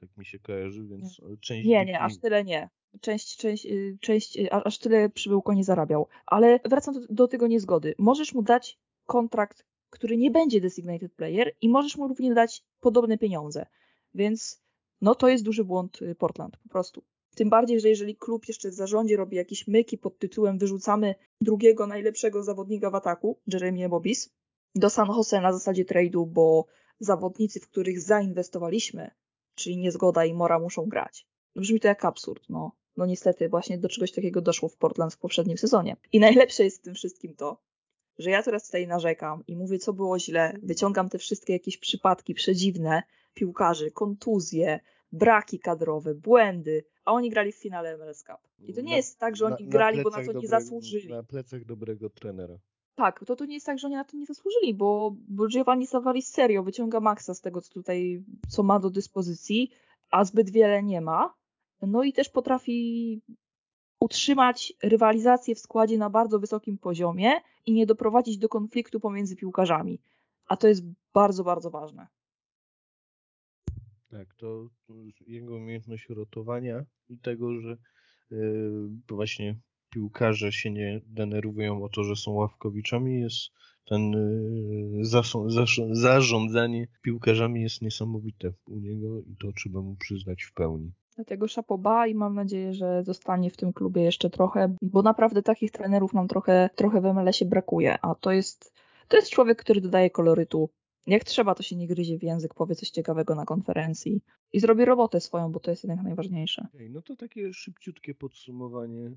Tak 0.00 0.16
mi 0.16 0.24
się 0.24 0.38
kojarzy, 0.38 0.84
więc 0.84 1.20
część 1.40 1.68
Nie, 1.68 1.84
nie, 1.84 1.92
DP 1.92 2.00
aż 2.00 2.18
tyle 2.18 2.44
nie. 2.44 2.70
Część, 3.00 3.36
część, 3.36 3.66
y, 3.66 3.98
część, 4.00 4.38
y, 4.38 4.52
aż 4.52 4.78
tyle 4.78 5.10
przybyłko 5.10 5.54
nie 5.54 5.64
zarabiał. 5.64 6.08
Ale 6.26 6.60
wracam 6.64 6.94
do, 6.94 7.00
do 7.10 7.28
tego 7.28 7.46
niezgody. 7.46 7.94
Możesz 7.98 8.34
mu 8.34 8.42
dać 8.42 8.78
kontrakt, 9.06 9.64
który 9.92 10.16
nie 10.16 10.30
będzie 10.30 10.60
designated 10.60 11.12
player 11.14 11.52
i 11.60 11.68
możesz 11.68 11.96
mu 11.96 12.08
również 12.08 12.34
dać 12.34 12.64
podobne 12.80 13.18
pieniądze. 13.18 13.66
Więc 14.14 14.62
no 15.00 15.14
to 15.14 15.28
jest 15.28 15.44
duży 15.44 15.64
błąd 15.64 16.02
y, 16.02 16.14
Portland, 16.14 16.56
po 16.56 16.68
prostu. 16.68 17.02
Tym 17.34 17.50
bardziej, 17.50 17.80
że 17.80 17.88
jeżeli 17.88 18.16
klub 18.16 18.48
jeszcze 18.48 18.70
w 18.70 18.74
zarządzie 18.74 19.16
robi 19.16 19.36
jakieś 19.36 19.66
myki 19.66 19.98
pod 19.98 20.18
tytułem 20.18 20.58
wyrzucamy 20.58 21.14
drugiego 21.40 21.86
najlepszego 21.86 22.42
zawodnika 22.42 22.90
w 22.90 22.94
ataku, 22.94 23.40
Jeremy 23.46 23.88
Bobis, 23.88 24.30
do 24.74 24.90
San 24.90 25.08
Jose 25.08 25.40
na 25.40 25.52
zasadzie 25.52 25.84
trade'u, 25.84 26.26
bo 26.26 26.66
zawodnicy, 27.00 27.60
w 27.60 27.68
których 27.68 28.00
zainwestowaliśmy, 28.00 29.10
czyli 29.54 29.76
niezgoda 29.76 30.24
i 30.24 30.34
mora 30.34 30.58
muszą 30.58 30.86
grać. 30.86 31.26
Brzmi 31.56 31.80
to 31.80 31.88
jak 31.88 32.04
absurd, 32.04 32.42
no. 32.48 32.72
No 32.96 33.06
niestety, 33.06 33.48
właśnie 33.48 33.78
do 33.78 33.88
czegoś 33.88 34.12
takiego 34.12 34.40
doszło 34.40 34.68
w 34.68 34.76
Portland 34.76 35.14
w 35.14 35.18
poprzednim 35.18 35.58
sezonie. 35.58 35.96
I 36.12 36.20
najlepsze 36.20 36.64
jest 36.64 36.78
w 36.78 36.84
tym 36.84 36.94
wszystkim 36.94 37.34
to, 37.34 37.62
że 38.18 38.30
ja 38.30 38.42
teraz 38.42 38.66
tutaj 38.66 38.86
narzekam 38.86 39.42
i 39.46 39.56
mówię, 39.56 39.78
co 39.78 39.92
było 39.92 40.18
źle, 40.18 40.58
wyciągam 40.62 41.08
te 41.08 41.18
wszystkie 41.18 41.52
jakieś 41.52 41.76
przypadki 41.78 42.34
przedziwne 42.34 43.02
piłkarzy, 43.34 43.90
kontuzje, 43.90 44.80
braki 45.12 45.58
kadrowe, 45.58 46.14
błędy, 46.14 46.84
a 47.04 47.12
oni 47.12 47.30
grali 47.30 47.52
w 47.52 47.56
finale 47.56 47.98
MLS 47.98 48.22
Cup. 48.22 48.68
I 48.68 48.74
to 48.74 48.80
nie 48.80 48.90
Na- 48.90 48.96
jest 48.96 49.18
tak, 49.18 49.36
że 49.36 49.46
oni 49.46 49.56
na- 49.60 49.64
na 49.64 49.70
grali, 49.70 50.02
bo 50.02 50.10
na 50.10 50.24
to 50.24 50.32
nie 50.32 50.48
zasłużyli. 50.48 51.08
Na 51.08 51.22
plecach 51.22 51.64
dobrego 51.64 52.10
trenera. 52.10 52.58
Tak, 52.94 53.24
to, 53.26 53.36
to 53.36 53.44
nie 53.44 53.54
jest 53.54 53.66
tak, 53.66 53.78
że 53.78 53.86
oni 53.86 53.96
na 53.96 54.04
to 54.04 54.16
nie 54.16 54.26
zasłużyli, 54.26 54.74
bo, 54.74 55.14
bo 55.28 55.48
Giovanni 55.48 55.86
Savali 55.86 56.22
serio 56.22 56.62
wyciąga 56.62 57.00
maksa 57.00 57.34
z 57.34 57.40
tego, 57.40 57.60
co 57.60 57.72
tutaj, 57.72 58.22
co 58.48 58.62
ma 58.62 58.78
do 58.80 58.90
dyspozycji, 58.90 59.70
a 60.10 60.24
zbyt 60.24 60.50
wiele 60.50 60.82
nie 60.82 61.00
ma. 61.00 61.34
No 61.82 62.02
i 62.04 62.12
też 62.12 62.28
potrafi 62.28 63.20
utrzymać 64.02 64.72
rywalizację 64.82 65.54
w 65.54 65.58
składzie 65.58 65.98
na 65.98 66.10
bardzo 66.10 66.38
wysokim 66.38 66.78
poziomie 66.78 67.30
i 67.66 67.72
nie 67.72 67.86
doprowadzić 67.86 68.38
do 68.38 68.48
konfliktu 68.48 69.00
pomiędzy 69.00 69.36
piłkarzami. 69.36 70.00
A 70.46 70.56
to 70.56 70.68
jest 70.68 70.84
bardzo, 71.14 71.44
bardzo 71.44 71.70
ważne. 71.70 72.06
Tak, 74.08 74.34
to 74.34 74.68
jego 75.26 75.56
umiejętność 75.56 76.08
rotowania 76.08 76.84
i 77.08 77.18
tego, 77.18 77.60
że 77.60 77.76
yy, 78.30 78.90
właśnie 79.08 79.60
piłkarze 79.90 80.52
się 80.52 80.70
nie 80.70 81.00
denerwują 81.06 81.84
o 81.84 81.88
to, 81.88 82.04
że 82.04 82.16
są 82.16 82.30
ławkowiczami, 82.30 83.20
jest 83.20 83.50
ten 83.84 84.12
yy, 85.02 85.94
zarządzanie 85.94 86.88
piłkarzami 87.02 87.62
jest 87.62 87.82
niesamowite 87.82 88.52
u 88.66 88.78
niego 88.78 89.20
i 89.20 89.36
to 89.36 89.52
trzeba 89.52 89.80
mu 89.80 89.96
przyznać 89.96 90.42
w 90.42 90.52
pełni. 90.52 90.92
Dlatego 91.22 91.48
szapoba 91.48 92.06
i 92.06 92.14
mam 92.14 92.34
nadzieję, 92.34 92.74
że 92.74 93.02
zostanie 93.04 93.50
w 93.50 93.56
tym 93.56 93.72
klubie 93.72 94.02
jeszcze 94.02 94.30
trochę, 94.30 94.76
bo 94.82 95.02
naprawdę 95.02 95.42
takich 95.42 95.70
trenerów 95.70 96.14
nam 96.14 96.28
trochę, 96.28 96.70
trochę 96.74 97.00
w 97.00 97.04
MLS-ie 97.04 97.50
brakuje, 97.50 97.98
a 98.02 98.14
to 98.14 98.32
jest, 98.32 98.72
to 99.08 99.16
jest 99.16 99.30
człowiek, 99.30 99.58
który 99.58 99.80
dodaje 99.80 100.10
kolorytu. 100.10 100.70
Jak 101.06 101.24
trzeba, 101.24 101.54
to 101.54 101.62
się 101.62 101.76
nie 101.76 101.86
gryzie 101.86 102.18
w 102.18 102.22
język, 102.22 102.54
powie 102.54 102.74
coś 102.74 102.90
ciekawego 102.90 103.34
na 103.34 103.44
konferencji 103.44 104.20
i 104.52 104.60
zrobi 104.60 104.84
robotę 104.84 105.20
swoją, 105.20 105.52
bo 105.52 105.60
to 105.60 105.70
jest 105.70 105.84
jednak 105.84 106.04
najważniejsze. 106.04 106.66
Okej, 106.74 106.90
no 106.90 107.02
to 107.02 107.16
takie 107.16 107.52
szybciutkie 107.52 108.14
podsumowanie 108.14 109.10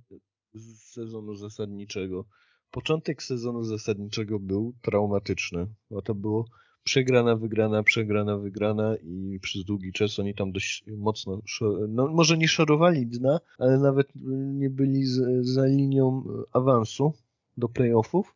sezonu 0.78 1.36
zasadniczego. 1.36 2.26
Początek 2.72 3.24
sezonu 3.24 3.64
zasadniczego 3.64 4.40
był 4.40 4.74
traumatyczny, 4.82 5.68
bo 5.90 6.02
to 6.02 6.16
było 6.16 6.46
przegrana, 6.86 7.36
wygrana, 7.36 7.84
przegrana, 7.84 8.38
wygrana 8.38 8.96
i 9.04 9.40
przez 9.42 9.64
długi 9.64 9.94
czas 9.94 10.20
oni 10.20 10.36
tam 10.36 10.52
dość 10.52 10.84
mocno, 10.98 11.42
no 11.88 12.08
może 12.08 12.38
nie 12.38 12.48
szorowali 12.48 13.08
dna, 13.08 13.40
ale 13.60 13.80
nawet 13.80 14.08
nie 14.54 14.70
byli 14.70 15.06
z, 15.06 15.46
za 15.48 15.66
linią 15.66 16.24
awansu 16.52 17.14
do 17.58 17.70
playoffów. 17.70 18.36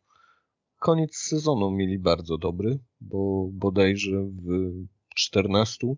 Koniec 0.78 1.16
sezonu 1.16 1.70
mieli 1.70 1.98
bardzo 1.98 2.38
dobry, 2.38 2.78
bo 3.00 3.48
bodajże 3.52 4.22
w 4.22 4.72
14 5.14 5.94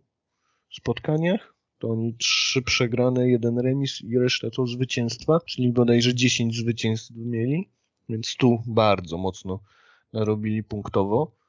spotkaniach 0.71 1.55
to 1.79 1.89
oni 1.89 2.15
trzy 2.15 2.63
przegrane, 2.63 3.29
jeden 3.29 3.59
remis 3.59 4.01
i 4.01 4.19
reszta 4.19 4.51
to 4.51 4.67
zwycięstwa, 4.67 5.41
czyli 5.47 5.73
bodajże 5.73 6.15
10 6.15 6.57
zwycięstw 6.57 7.11
mieli, 7.17 7.69
więc 8.09 8.37
tu 8.37 8.63
bardzo 8.67 9.19
mocno 9.19 9.61
narobili 10.13 10.65
punktowo. 10.65 11.42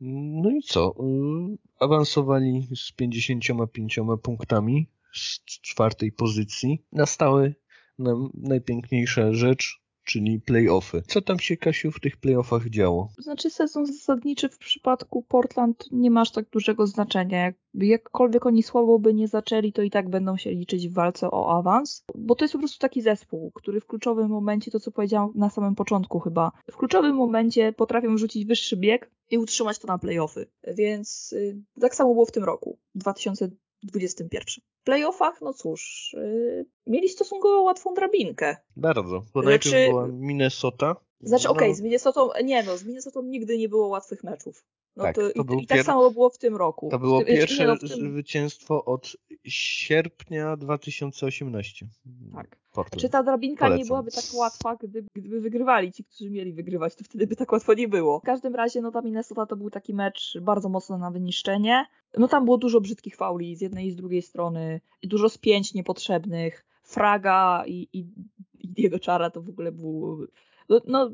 No 0.00 0.50
i 0.50 0.62
co? 0.62 0.94
Yy, 0.98 1.56
Awansowali 1.80 2.68
z 2.76 2.92
55 2.92 3.98
punktami 4.22 4.88
z 5.14 5.44
czwartej 5.44 6.12
pozycji. 6.12 6.84
Nastały 6.92 7.54
nam 7.98 8.30
najpiękniejsza 8.34 9.32
rzecz, 9.32 9.80
czyli 10.06 10.40
playoffy. 10.40 11.02
Co 11.06 11.22
tam 11.22 11.38
się, 11.38 11.56
Kasiu, 11.56 11.90
w 11.92 12.00
tych 12.00 12.16
playoffach 12.16 12.68
działo? 12.68 13.08
Znaczy 13.18 13.50
sezon 13.50 13.86
zasadniczy 13.86 14.48
w 14.48 14.58
przypadku 14.58 15.22
Portland 15.22 15.84
nie 15.92 16.10
ma 16.10 16.20
aż 16.20 16.30
tak 16.32 16.50
dużego 16.50 16.86
znaczenia. 16.86 17.38
Jak- 17.44 17.56
Jakkolwiek 17.74 18.46
oni 18.46 18.62
słabo 18.62 18.98
by 18.98 19.14
nie 19.14 19.28
zaczęli, 19.28 19.72
to 19.72 19.82
i 19.82 19.90
tak 19.90 20.10
będą 20.10 20.36
się 20.36 20.50
liczyć 20.50 20.88
w 20.88 20.92
walce 20.92 21.30
o 21.30 21.58
awans, 21.58 22.04
bo 22.14 22.34
to 22.34 22.44
jest 22.44 22.52
po 22.52 22.58
prostu 22.58 22.78
taki 22.78 23.02
zespół, 23.02 23.50
który 23.54 23.80
w 23.80 23.86
kluczowym 23.86 24.28
momencie, 24.28 24.70
to 24.70 24.80
co 24.80 24.90
powiedziałam 24.90 25.32
na 25.34 25.50
samym 25.50 25.74
początku 25.74 26.18
chyba, 26.20 26.52
w 26.70 26.76
kluczowym 26.76 27.16
momencie 27.16 27.72
potrafią 27.72 28.16
rzucić 28.18 28.44
wyższy 28.44 28.76
bieg 28.76 29.10
i 29.30 29.38
utrzymać 29.38 29.78
to 29.78 29.86
na 29.88 29.98
playoffy. 29.98 30.46
Więc 30.76 31.32
y, 31.32 31.56
tak 31.80 31.94
samo 31.94 32.12
było 32.12 32.26
w 32.26 32.32
tym 32.32 32.44
roku, 32.44 32.78
2021. 33.82 34.64
W 34.80 34.84
playoffach, 34.84 35.40
no 35.40 35.54
cóż, 35.54 36.14
y, 36.18 36.66
mieli 36.86 37.08
stosunkowo 37.08 37.62
łatwą 37.62 37.94
drabinkę. 37.94 38.56
Bardzo, 38.76 39.22
bo 39.34 39.42
Znaczy- 39.42 39.70
najpierw 39.70 39.90
była 39.90 40.06
Minnesota. 40.08 40.96
Znaczy, 41.20 41.44
No, 41.44 41.50
okej, 41.50 41.74
z 41.74 41.80
Minnesotą, 41.80 42.28
nie 42.44 42.62
no, 42.62 42.76
z 42.76 42.84
Minnesotą 42.84 43.22
nigdy 43.22 43.58
nie 43.58 43.68
było 43.68 43.86
łatwych 43.88 44.24
meczów. 44.24 44.64
No 44.96 45.04
Tak, 45.04 45.16
to, 45.16 45.44
to 45.44 45.54
i, 45.54 45.62
i 45.62 45.66
tak 45.66 45.82
samo 45.82 46.10
było 46.10 46.30
w 46.30 46.38
tym 46.38 46.56
roku. 46.56 46.88
To 46.90 46.98
było 46.98 47.18
tym, 47.18 47.26
pierwsze 47.26 47.76
tym, 47.78 47.88
zwycięstwo 47.88 48.84
od 48.84 49.16
sierpnia 49.44 50.56
2018. 50.56 51.86
Tak. 52.34 52.56
Portland. 52.76 53.02
Czy 53.02 53.08
ta 53.08 53.22
drabinka 53.22 53.64
Polecam. 53.64 53.78
nie 53.78 53.84
byłaby 53.84 54.10
tak 54.10 54.24
łatwa, 54.34 54.76
gdyby, 54.76 55.04
gdyby 55.14 55.40
wygrywali 55.40 55.92
ci, 55.92 56.04
którzy 56.04 56.30
mieli 56.30 56.52
wygrywać, 56.52 56.94
to 56.94 57.04
wtedy 57.04 57.26
by 57.26 57.36
tak 57.36 57.52
łatwo 57.52 57.74
nie 57.74 57.88
było. 57.88 58.20
W 58.20 58.22
każdym 58.22 58.54
razie, 58.54 58.82
no 58.82 58.90
ta 58.90 59.02
Minnesota 59.02 59.46
to 59.46 59.56
był 59.56 59.70
taki 59.70 59.94
mecz 59.94 60.38
bardzo 60.40 60.68
mocno 60.68 60.98
na 60.98 61.10
wyniszczenie. 61.10 61.86
No 62.18 62.28
tam 62.28 62.44
było 62.44 62.58
dużo 62.58 62.80
brzydkich 62.80 63.16
fauli 63.16 63.56
z 63.56 63.60
jednej 63.60 63.86
i 63.86 63.90
z 63.90 63.96
drugiej 63.96 64.22
strony, 64.22 64.80
dużo 65.02 65.28
spięć 65.28 65.74
niepotrzebnych. 65.74 66.66
Fraga 66.82 67.64
i, 67.66 67.88
i, 67.92 68.06
i 68.58 68.68
Diego 68.68 68.98
Czara 68.98 69.30
to 69.30 69.42
w 69.42 69.48
ogóle 69.48 69.72
był... 69.72 70.26
No, 70.68 70.80
no 70.86 71.10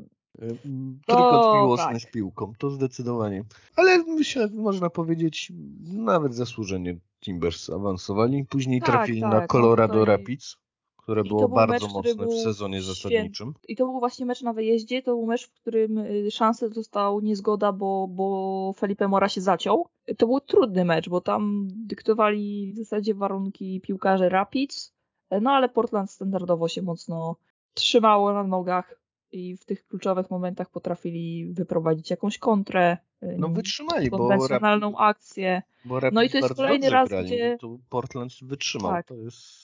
Trójkąt 1.07 1.55
miłosny 1.55 1.93
tak. 1.93 2.01
z 2.01 2.05
piłką, 2.05 2.53
to 2.57 2.69
zdecydowanie. 2.69 3.43
Ale 3.75 4.03
myślę, 4.03 4.49
można 4.53 4.89
powiedzieć, 4.89 5.51
nawet 5.83 6.35
zasłużenie 6.35 6.97
Timbers 7.19 7.69
awansowali. 7.69 8.45
Później 8.45 8.79
Tak, 8.79 8.89
trafili 8.89 9.21
tak, 9.21 9.31
na 9.31 9.41
no 9.41 9.47
Colorado 9.47 10.05
Rapids, 10.05 10.57
które 10.97 11.21
I 11.21 11.27
było 11.27 11.39
był 11.39 11.55
bardzo 11.55 11.85
mecz, 11.85 11.93
mocne 11.93 12.27
w 12.27 12.41
sezonie 12.43 12.81
zasadniczym. 12.81 13.53
I 13.67 13.75
to 13.75 13.85
był 13.85 13.99
właśnie 13.99 14.25
mecz 14.25 14.41
na 14.41 14.53
wyjeździe, 14.53 15.01
to 15.01 15.11
był 15.11 15.25
mecz, 15.25 15.47
w 15.47 15.51
którym 15.51 15.97
y, 15.97 16.31
szansę 16.31 16.69
dostał 16.69 17.19
niezgoda, 17.19 17.71
bo, 17.71 18.07
bo 18.07 18.73
Felipe 18.77 19.07
Mora 19.07 19.29
się 19.29 19.41
zaciął. 19.41 19.87
To 20.17 20.27
był 20.27 20.39
trudny 20.39 20.85
mecz, 20.85 21.09
bo 21.09 21.21
tam 21.21 21.67
dyktowali 21.71 22.71
w 22.73 22.77
zasadzie 22.77 23.13
warunki 23.13 23.81
piłkarze 23.81 24.29
Rapids, 24.29 24.93
no 25.41 25.51
ale 25.51 25.69
Portland 25.69 26.11
standardowo 26.11 26.67
się 26.67 26.81
mocno 26.81 27.35
trzymało 27.73 28.33
na 28.33 28.43
nogach 28.43 29.02
i 29.33 29.57
w 29.57 29.65
tych 29.65 29.87
kluczowych 29.87 30.31
momentach 30.31 30.69
potrafili 30.69 31.53
wyprowadzić 31.53 32.09
jakąś 32.09 32.37
kontrę, 32.37 32.97
y, 33.23 33.35
No 33.39 33.47
wytrzymali, 33.49 34.09
bo, 34.09 34.17
konwencjonalną 34.17 34.97
akcję. 34.97 35.61
bo 35.85 35.99
No 36.11 36.23
i 36.23 36.29
to 36.29 36.37
jest 36.37 36.53
kolejny 36.53 36.89
raz, 36.89 37.09
grali. 37.09 37.25
gdzie- 37.27 37.57
To 37.61 37.77
Portland 37.89 38.31
wytrzymał. 38.41 38.91
Tak. 38.91 39.07
To 39.07 39.15
jest... 39.15 39.63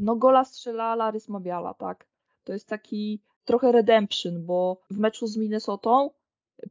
no 0.00 0.16
gola 0.16 0.44
strzela 0.44 0.94
Larys 0.94 1.28
Mabiala, 1.28 1.74
tak. 1.74 2.06
To 2.44 2.52
jest 2.52 2.68
taki 2.68 3.22
trochę 3.44 3.72
redemption, 3.72 4.46
bo 4.46 4.80
w 4.90 4.98
meczu 4.98 5.26
z 5.26 5.36
Minnesotą 5.36 6.10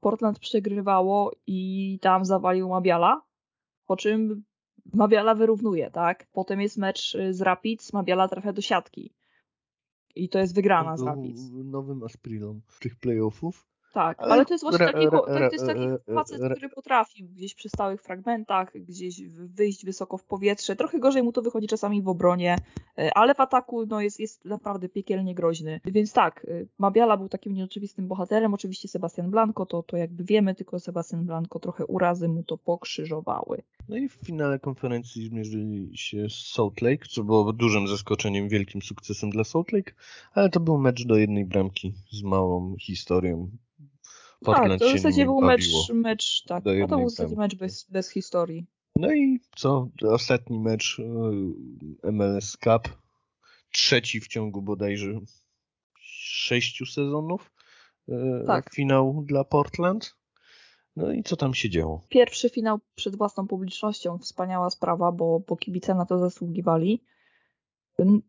Portland 0.02 0.40
przegrywało 0.40 1.32
i 1.48 2.00
tam 2.02 2.26
zawalił 2.26 2.70
Mabiala, 2.70 3.22
po 3.86 3.98
czym 3.98 4.44
Mabiala 4.94 5.36
wyrównuje, 5.36 5.92
tak. 5.92 6.28
Potem 6.34 6.62
jest 6.62 6.78
mecz 6.78 7.16
y, 7.16 7.34
z 7.34 7.42
Rapids, 7.42 7.94
Mabiala 7.94 8.28
trafia 8.28 8.54
do 8.54 8.62
siatki. 8.62 9.14
I 10.18 10.30
to 10.30 10.40
jest 10.40 10.56
wygrana 10.56 10.98
z 10.98 11.02
Rapids. 11.02 11.42
nowym 11.52 12.04
aspirą 12.04 12.62
tych 12.80 12.96
playoffów. 12.96 13.68
Tak, 13.94 14.18
ale, 14.20 14.46
to 14.46 14.54
jest 14.54 14.64
właśnie 14.64 14.86
taki, 14.86 15.08
to 15.10 15.52
jest 15.52 15.66
taki 15.66 15.88
facet, 16.16 16.42
który 16.56 16.70
potrafi 16.70 17.24
gdzieś 17.24 17.56
przy 17.56 17.70
stałych 17.70 18.02
fragmentach, 18.02 18.72
gdzieś 18.74 19.22
wyjść 19.30 19.86
wysoko 19.86 20.18
w 20.18 20.24
powietrze. 20.24 20.76
Trochę 20.76 21.00
gorzej 21.00 21.24
mu 21.24 21.32
to 21.32 21.42
wychodzi 21.42 21.68
czasami 21.68 22.02
w 22.02 22.08
obronie, 22.08 22.58
e, 22.98 23.18
ale 23.18 23.36
w 23.36 23.40
ataku 23.40 23.86
no, 23.86 24.02
jest, 24.02 24.20
jest 24.20 24.46
naprawdę 24.46 24.90
piekielnie 24.90 25.36
groźny. 25.36 25.80
Więc 25.86 26.14
tak, 26.14 26.46
e, 26.50 26.66
Mabiala 26.78 27.18
był 27.18 27.30
takim 27.30 27.54
nieoczywistym 27.54 28.08
bohaterem. 28.08 28.54
Oczywiście 28.54 28.88
Sebastian 28.88 29.32
Blanco, 29.32 29.66
to, 29.66 29.84
to 29.84 29.98
jakby 29.98 30.24
wiemy, 30.24 30.56
tylko 30.56 30.80
Sebastian 30.80 31.26
Blanco 31.26 31.60
trochę 31.60 31.86
urazy 31.86 32.28
mu 32.28 32.44
to 32.44 32.58
pokrzyżowały. 32.58 33.62
No 33.90 33.98
i 33.98 34.10
w 34.10 34.14
finale 34.14 34.60
konferencji 34.60 35.28
zmierzyli 35.28 35.98
się 35.98 36.30
z 36.30 36.54
Salt 36.54 36.82
Lake, 36.82 37.06
co 37.10 37.24
było 37.24 37.54
dużym 37.54 37.88
zaskoczeniem, 37.88 38.50
wielkim 38.50 38.82
sukcesem 38.82 39.30
dla 39.30 39.44
Salt 39.44 39.72
Lake, 39.72 39.94
ale 40.34 40.50
to 40.50 40.60
był 40.60 40.78
mecz 40.78 41.06
do 41.06 41.18
jednej 41.18 41.46
bramki 41.46 41.94
z 42.12 42.24
małą 42.24 42.76
historią 42.80 43.50
Portland 44.44 44.82
tak, 44.82 44.90
to 44.90 44.96
w 44.96 44.98
zasadzie 44.98 45.26
był 45.26 45.42
mecz, 45.42 45.90
mecz 45.94 46.44
tak, 46.48 46.64
no 46.66 46.88
to 46.88 46.98
był 46.98 47.08
w 47.08 47.10
zasadzie 47.10 47.36
mecz 47.36 47.56
bez, 47.56 47.88
bez 47.90 48.10
historii. 48.10 48.66
No 48.96 49.14
i 49.14 49.40
co, 49.56 49.90
ostatni 50.10 50.60
mecz 50.60 51.00
e, 52.04 52.12
MLS 52.12 52.58
Cup, 52.58 52.98
trzeci 53.72 54.20
w 54.22 54.28
ciągu 54.28 54.62
bodajże 54.62 55.20
sześciu 56.00 56.86
sezonów, 56.86 57.52
e, 58.10 58.44
tak. 58.48 58.74
finał 58.74 59.24
dla 59.26 59.44
Portland. 59.44 60.16
No 60.96 61.12
i 61.12 61.24
co 61.24 61.36
tam 61.36 61.54
się 61.54 61.70
działo? 61.70 62.02
Pierwszy 62.10 62.50
finał 62.50 62.80
przed 62.96 63.16
własną 63.16 63.48
publicznością, 63.48 64.18
wspaniała 64.18 64.70
sprawa, 64.70 65.12
bo, 65.12 65.40
bo 65.48 65.56
kibice 65.56 65.96
na 65.96 66.06
to 66.06 66.20
zasługiwali. 66.20 67.04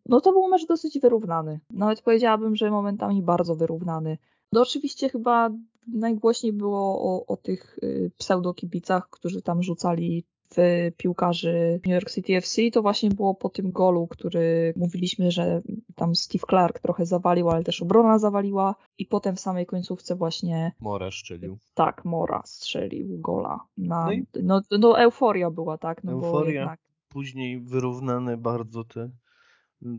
No 0.06 0.20
to 0.20 0.32
był 0.32 0.48
mecz 0.48 0.66
dosyć 0.66 0.98
wyrównany. 0.98 1.60
Nawet 1.70 2.02
powiedziałabym, 2.02 2.56
że 2.56 2.70
momentami 2.70 3.22
bardzo 3.22 3.56
wyrównany. 3.56 4.18
No 4.52 4.60
oczywiście 4.62 5.08
chyba 5.08 5.50
najgłośniej 5.92 6.52
było 6.52 7.02
o, 7.02 7.26
o 7.26 7.36
tych 7.36 7.78
y, 7.82 8.10
pseudokibicach, 8.18 9.10
którzy 9.10 9.42
tam 9.42 9.62
rzucali 9.62 10.24
w 10.56 10.90
piłkarzy 10.96 11.80
New 11.86 11.94
York 11.94 12.10
City 12.10 12.36
FC, 12.36 12.62
to 12.72 12.82
właśnie 12.82 13.10
było 13.10 13.34
po 13.34 13.48
tym 13.48 13.72
golu, 13.72 14.06
który 14.06 14.74
mówiliśmy, 14.76 15.30
że 15.30 15.62
tam 15.94 16.16
Steve 16.16 16.44
Clark 16.48 16.78
trochę 16.78 17.06
zawalił, 17.06 17.50
ale 17.50 17.64
też 17.64 17.82
obrona 17.82 18.18
zawaliła 18.18 18.74
i 18.98 19.06
potem 19.06 19.36
w 19.36 19.40
samej 19.40 19.66
końcówce 19.66 20.16
właśnie 20.16 20.72
Mora 20.80 21.10
strzelił. 21.10 21.58
Tak, 21.74 22.04
Mora 22.04 22.42
strzelił 22.44 23.18
gola. 23.20 23.60
Na, 23.78 24.04
no, 24.04 24.12
i... 24.12 24.26
no, 24.42 24.62
no 24.78 25.00
euforia 25.00 25.50
była, 25.50 25.78
tak? 25.78 26.04
No 26.04 26.12
euforia, 26.12 26.60
jednak... 26.60 26.80
później 27.08 27.60
wyrównane 27.60 28.36
bardzo 28.36 28.84
te, 28.84 29.10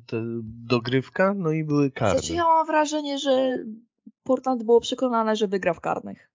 te 0.06 0.23
dogrywka, 0.43 1.34
no 1.34 1.52
i 1.52 1.63
były 1.63 1.91
karne. 1.91 2.19
Znaczy 2.19 2.34
ja 2.34 2.43
mam 2.43 2.67
wrażenie, 2.67 3.17
że 3.17 3.58
Portland 4.24 4.63
było 4.63 4.80
przekonane, 4.80 5.36
że 5.36 5.48
wygra 5.48 5.74
w 5.74 5.80
karnych. 5.80 6.32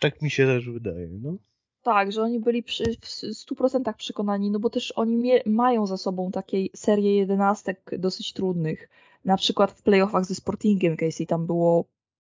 Tak 0.00 0.22
mi 0.22 0.30
się 0.30 0.46
też 0.46 0.70
wydaje, 0.70 1.08
no. 1.08 1.36
Tak, 1.82 2.12
że 2.12 2.22
oni 2.22 2.40
byli 2.40 2.62
przy, 2.62 2.84
w 2.84 3.06
100% 3.06 3.94
przekonani, 3.94 4.50
no 4.50 4.58
bo 4.58 4.70
też 4.70 4.92
oni 4.96 5.16
mie- 5.16 5.42
mają 5.46 5.86
za 5.86 5.96
sobą 5.96 6.30
takiej 6.30 6.70
serię 6.76 7.16
jedenastek 7.16 7.90
dosyć 7.98 8.32
trudnych. 8.32 8.88
Na 9.24 9.36
przykład 9.36 9.72
w 9.72 9.82
playoffach 9.82 10.24
ze 10.24 10.34
Sportingiem 10.34 10.96
Casey 10.96 11.26
tam 11.26 11.46
było 11.46 11.84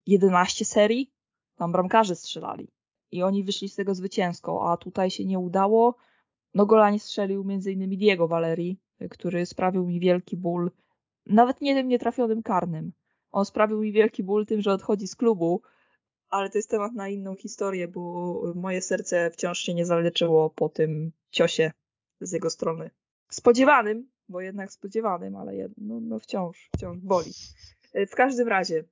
11 0.06 0.66
serii, 0.66 1.12
tam 1.56 1.72
bramkarze 1.72 2.16
strzelali. 2.16 2.68
I 3.12 3.24
oni 3.24 3.44
wyszli 3.44 3.70
z 3.70 3.76
tego 3.76 3.96
zwycięsko, 3.96 4.72
a 4.72 4.78
tutaj 4.78 5.12
się 5.12 5.26
nie 5.26 5.40
udało. 5.40 5.96
No 6.54 6.66
gola 6.66 6.92
nie 6.92 7.00
strzelił 7.00 7.42
m.in. 7.50 7.90
Diego 7.98 8.28
Valeri, 8.28 8.80
który 9.10 9.46
sprawił 9.46 9.86
mi 9.86 10.00
wielki 10.00 10.38
ból, 10.38 10.72
nawet 11.26 11.62
nie 11.62 11.76
tym 11.76 11.88
nietrafionym 11.88 12.44
karnym. 12.44 12.92
On 13.34 13.46
sprawił 13.46 13.82
mi 13.82 13.92
wielki 13.92 14.24
ból 14.24 14.46
tym, 14.46 14.62
że 14.62 14.72
odchodzi 14.72 15.08
z 15.08 15.16
klubu, 15.16 15.62
ale 16.30 16.50
to 16.50 16.58
jest 16.58 16.70
temat 16.70 16.94
na 16.94 17.10
inną 17.10 17.36
historię, 17.36 17.88
bo 17.88 18.54
moje 18.56 18.82
serce 18.82 19.32
wciąż 19.32 19.60
się 19.60 19.74
nie 19.74 19.86
zaleczyło 19.86 20.50
po 20.50 20.70
tym 20.70 21.12
ciosie 21.32 21.72
z 22.22 22.32
jego 22.32 22.50
strony. 22.50 22.90
Spodziewanym, 23.32 24.10
bo 24.30 24.42
jednak 24.42 24.72
spodziewanym, 24.72 25.36
ale 25.36 25.54
no, 25.78 26.00
no 26.02 26.20
wciąż, 26.20 26.70
wciąż 26.76 26.98
boli. 26.98 27.32
W 27.94 28.16
każdym 28.16 28.48
razie 28.48 28.84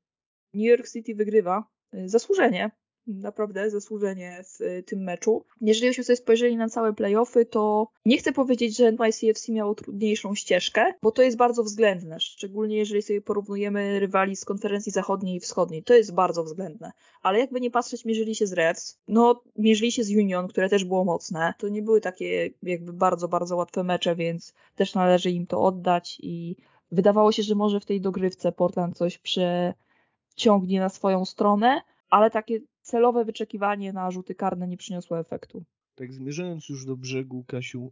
New 0.54 0.66
York 0.66 0.90
City 0.90 1.16
wygrywa 1.16 1.64
zasłużenie, 2.06 2.72
naprawdę 3.08 3.70
zasłużenie 3.70 4.44
w 4.44 4.62
y, 4.62 4.84
tym 4.84 5.00
meczu. 5.00 5.46
Jeżeli 5.62 5.90
byśmy 5.90 6.04
sobie 6.04 6.18
spojrzeli 6.18 6.58
na 6.58 6.70
całe 6.70 6.94
playoffy, 6.94 7.46
to 7.46 7.88
nie 8.06 8.18
chcę 8.18 8.32
powiedzieć, 8.32 8.78
że 8.78 8.92
NYCFC 8.92 9.52
miało 9.52 9.76
trudniejszą 9.76 10.36
ścieżkę, 10.36 10.94
bo 11.02 11.12
to 11.12 11.22
jest 11.22 11.38
bardzo 11.38 11.64
względne, 11.64 12.20
szczególnie 12.20 12.78
jeżeli 12.78 13.02
sobie 13.02 13.22
porównujemy 13.22 14.00
rywali 14.00 14.36
z 14.36 14.46
konferencji 14.46 14.92
zachodniej 14.92 15.36
i 15.36 15.40
wschodniej. 15.40 15.84
To 15.84 15.94
jest 15.94 16.14
bardzo 16.14 16.44
względne. 16.44 16.92
Ale 17.22 17.40
jakby 17.40 17.62
nie 17.62 17.72
patrzeć, 17.72 18.06
mierzyli 18.06 18.36
się 18.36 18.48
z 18.48 18.54
Reds, 18.54 19.00
no 19.08 19.44
mierzyli 19.56 19.92
się 19.92 20.04
z 20.04 20.12
Union, 20.12 20.48
które 20.48 20.70
też 20.70 20.86
było 20.86 21.06
mocne. 21.06 21.54
To 21.58 21.68
nie 21.68 21.82
były 21.82 22.02
takie 22.02 22.50
jakby 22.64 22.94
bardzo, 22.94 23.28
bardzo 23.28 23.56
łatwe 23.56 23.84
mecze, 23.84 24.16
więc 24.16 24.54
też 24.76 24.96
należy 24.96 25.32
im 25.32 25.48
to 25.48 25.62
oddać 25.62 26.18
i 26.24 26.56
wydawało 26.92 27.32
się, 27.32 27.44
że 27.44 27.56
może 27.56 27.80
w 27.80 27.86
tej 27.86 28.02
dogrywce 28.02 28.52
Portland 28.52 28.98
coś 28.98 29.18
przeciągnie 29.18 30.80
na 30.80 30.90
swoją 30.90 31.26
stronę, 31.26 31.82
ale 32.10 32.32
takie 32.32 32.60
celowe 32.82 33.26
wyczekiwanie 33.26 33.94
na 33.94 34.12
rzuty 34.12 34.36
karne 34.36 34.68
nie 34.68 34.78
przyniosło 34.78 35.20
efektu. 35.20 35.64
Tak 35.96 36.14
zmierzając 36.14 36.70
już 36.70 36.86
do 36.86 36.98
brzegu, 36.98 37.44
Kasiu, 37.48 37.92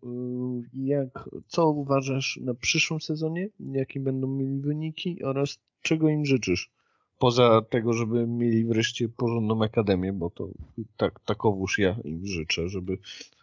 y, 0.73 0.79
jak, 0.83 1.29
co 1.47 1.69
uważasz 1.69 2.39
na 2.41 2.53
przyszłym 2.53 3.01
sezonie? 3.01 3.49
Jakie 3.59 3.99
będą 3.99 4.27
mieli 4.27 4.59
wyniki 4.59 5.23
oraz 5.23 5.59
czego 5.81 6.09
im 6.09 6.25
życzysz? 6.25 6.71
Poza 7.19 7.61
tego, 7.61 7.93
żeby 7.93 8.27
mieli 8.27 8.65
wreszcie 8.65 9.09
porządną 9.09 9.63
akademię, 9.63 10.13
bo 10.13 10.29
to 10.29 10.49
tak, 10.97 11.19
takowóż 11.19 11.79
ja 11.79 11.95
im 12.03 12.25
życzę, 12.25 12.69
żeby... 12.69 12.97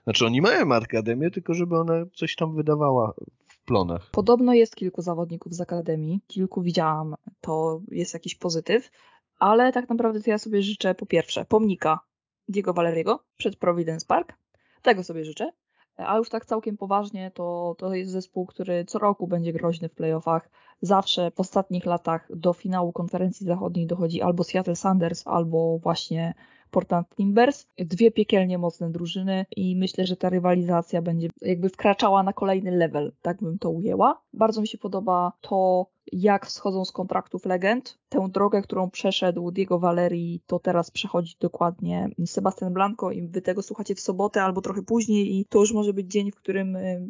Znaczy 0.04 0.26
oni 0.26 0.40
mają 0.40 0.72
akademię, 0.72 1.30
tylko 1.30 1.54
żeby 1.54 1.78
ona 1.78 2.06
coś 2.14 2.36
tam 2.36 2.54
wydawała 2.54 3.14
w 3.46 3.64
plonach. 3.64 4.10
Podobno 4.10 4.54
jest 4.54 4.76
kilku 4.76 5.02
zawodników 5.02 5.54
z 5.54 5.60
akademii, 5.60 6.20
kilku 6.26 6.62
widziałam, 6.62 7.14
to 7.40 7.80
jest 7.90 8.14
jakiś 8.14 8.34
pozytyw 8.34 8.90
ale 9.38 9.72
tak 9.72 9.88
naprawdę 9.88 10.20
to 10.20 10.30
ja 10.30 10.38
sobie 10.38 10.62
życzę 10.62 10.94
po 10.94 11.06
pierwsze 11.06 11.44
pomnika 11.44 12.00
Diego 12.48 12.72
Valeriego 12.72 13.24
przed 13.36 13.56
Providence 13.56 14.06
Park. 14.06 14.38
Tego 14.82 15.04
sobie 15.04 15.24
życzę. 15.24 15.52
A 15.96 16.16
już 16.16 16.28
tak 16.28 16.46
całkiem 16.46 16.76
poważnie, 16.76 17.30
to, 17.34 17.74
to 17.78 17.94
jest 17.94 18.12
zespół, 18.12 18.46
który 18.46 18.84
co 18.84 18.98
roku 18.98 19.26
będzie 19.26 19.52
groźny 19.52 19.88
w 19.88 19.94
playoffach. 19.94 20.50
Zawsze 20.80 21.30
w 21.30 21.40
ostatnich 21.40 21.86
latach 21.86 22.28
do 22.36 22.52
finału 22.52 22.92
konferencji 22.92 23.46
zachodniej 23.46 23.86
dochodzi 23.86 24.22
albo 24.22 24.44
Seattle 24.44 24.76
Sanders, 24.76 25.26
albo 25.26 25.78
właśnie 25.78 26.34
Portland 26.70 27.08
Timbers. 27.16 27.66
Dwie 27.78 28.10
piekielnie 28.10 28.58
mocne 28.58 28.90
drużyny 28.90 29.46
i 29.56 29.76
myślę, 29.76 30.06
że 30.06 30.16
ta 30.16 30.28
rywalizacja 30.28 31.02
będzie 31.02 31.28
jakby 31.42 31.68
wkraczała 31.68 32.22
na 32.22 32.32
kolejny 32.32 32.70
level, 32.70 33.12
tak 33.22 33.42
bym 33.42 33.58
to 33.58 33.70
ujęła. 33.70 34.22
Bardzo 34.32 34.60
mi 34.60 34.68
się 34.68 34.78
podoba 34.78 35.32
to, 35.40 35.86
jak 36.12 36.46
wschodzą 36.46 36.84
z 36.84 36.92
kontraktów 36.92 37.44
legend. 37.44 37.98
Tę 38.08 38.28
drogę, 38.30 38.62
którą 38.62 38.90
przeszedł 38.90 39.50
Diego 39.50 39.78
Valeri, 39.78 40.40
to 40.46 40.58
teraz 40.58 40.90
przechodzi 40.90 41.36
dokładnie 41.40 42.08
Sebastian 42.26 42.72
Blanco 42.72 43.10
i 43.10 43.28
wy 43.28 43.42
tego 43.42 43.62
słuchacie 43.62 43.94
w 43.94 44.00
sobotę 44.00 44.42
albo 44.42 44.60
trochę 44.60 44.82
później 44.82 45.38
i 45.38 45.44
to 45.44 45.58
już 45.58 45.72
może 45.72 45.92
być 45.92 46.06
dzień, 46.06 46.30
w 46.30 46.36
którym 46.36 46.76
y, 46.76 47.08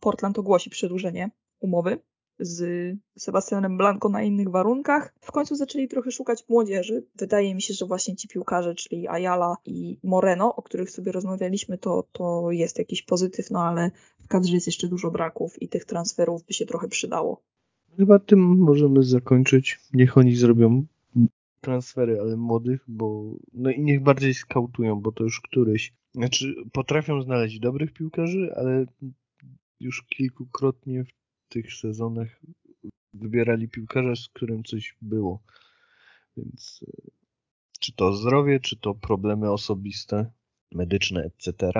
Portland 0.00 0.38
ogłosi 0.38 0.70
przedłużenie 0.70 1.30
umowy 1.60 1.98
z 2.38 2.92
Sebastianem 3.18 3.76
Blanco 3.76 4.08
na 4.08 4.22
innych 4.22 4.48
warunkach. 4.48 5.14
W 5.20 5.32
końcu 5.32 5.56
zaczęli 5.56 5.88
trochę 5.88 6.10
szukać 6.10 6.44
młodzieży. 6.48 7.06
Wydaje 7.14 7.54
mi 7.54 7.62
się, 7.62 7.74
że 7.74 7.86
właśnie 7.86 8.16
ci 8.16 8.28
piłkarze, 8.28 8.74
czyli 8.74 9.08
Ayala 9.08 9.56
i 9.64 9.98
Moreno, 10.02 10.56
o 10.56 10.62
których 10.62 10.90
sobie 10.90 11.12
rozmawialiśmy, 11.12 11.78
to, 11.78 12.04
to 12.12 12.50
jest 12.50 12.78
jakiś 12.78 13.02
pozytyw, 13.02 13.50
no 13.50 13.62
ale 13.62 13.90
w 14.18 14.28
kadrze 14.28 14.54
jest 14.54 14.66
jeszcze 14.66 14.88
dużo 14.88 15.10
braków 15.10 15.62
i 15.62 15.68
tych 15.68 15.84
transferów 15.84 16.44
by 16.44 16.52
się 16.52 16.66
trochę 16.66 16.88
przydało. 16.88 17.42
Chyba 17.96 18.18
tym 18.18 18.40
możemy 18.40 19.02
zakończyć. 19.02 19.78
Niech 19.92 20.18
oni 20.18 20.36
zrobią 20.36 20.86
transfery, 21.60 22.20
ale 22.20 22.36
młodych, 22.36 22.84
bo 22.88 23.34
no 23.52 23.70
i 23.70 23.80
niech 23.80 24.02
bardziej 24.02 24.34
skautują, 24.34 25.00
bo 25.00 25.12
to 25.12 25.24
już 25.24 25.40
któryś. 25.40 25.92
Znaczy, 26.14 26.54
potrafią 26.72 27.22
znaleźć 27.22 27.58
dobrych 27.58 27.92
piłkarzy, 27.92 28.54
ale 28.56 28.86
już 29.80 30.02
kilkukrotnie 30.02 31.04
w 31.04 31.12
tych 31.48 31.74
sezonach 31.74 32.40
wybierali 33.14 33.68
piłkarza, 33.68 34.16
z 34.16 34.28
którym 34.28 34.64
coś 34.64 34.96
było. 35.02 35.42
Więc 36.36 36.84
e, 36.88 37.10
czy 37.80 37.92
to 37.92 38.12
zdrowie, 38.12 38.60
czy 38.60 38.76
to 38.76 38.94
problemy 38.94 39.50
osobiste, 39.50 40.30
medyczne, 40.72 41.24
etc. 41.24 41.72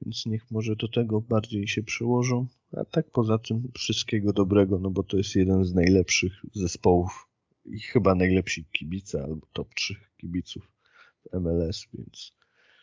Więc 0.00 0.26
niech 0.26 0.50
może 0.50 0.76
do 0.76 0.88
tego 0.88 1.20
bardziej 1.20 1.68
się 1.68 1.82
przyłożą. 1.82 2.46
A 2.72 2.84
tak 2.84 3.10
poza 3.10 3.38
tym 3.38 3.68
wszystkiego 3.74 4.32
dobrego, 4.32 4.78
no 4.78 4.90
bo 4.90 5.02
to 5.02 5.16
jest 5.16 5.36
jeden 5.36 5.64
z 5.64 5.74
najlepszych 5.74 6.32
zespołów 6.54 7.28
i 7.64 7.80
chyba 7.80 8.14
najlepsi 8.14 8.64
kibice 8.64 9.22
albo 9.22 9.46
top 9.52 9.74
3 9.74 9.94
kibiców 10.16 10.72
w 11.22 11.40
MLS, 11.40 11.86
więc 11.94 12.32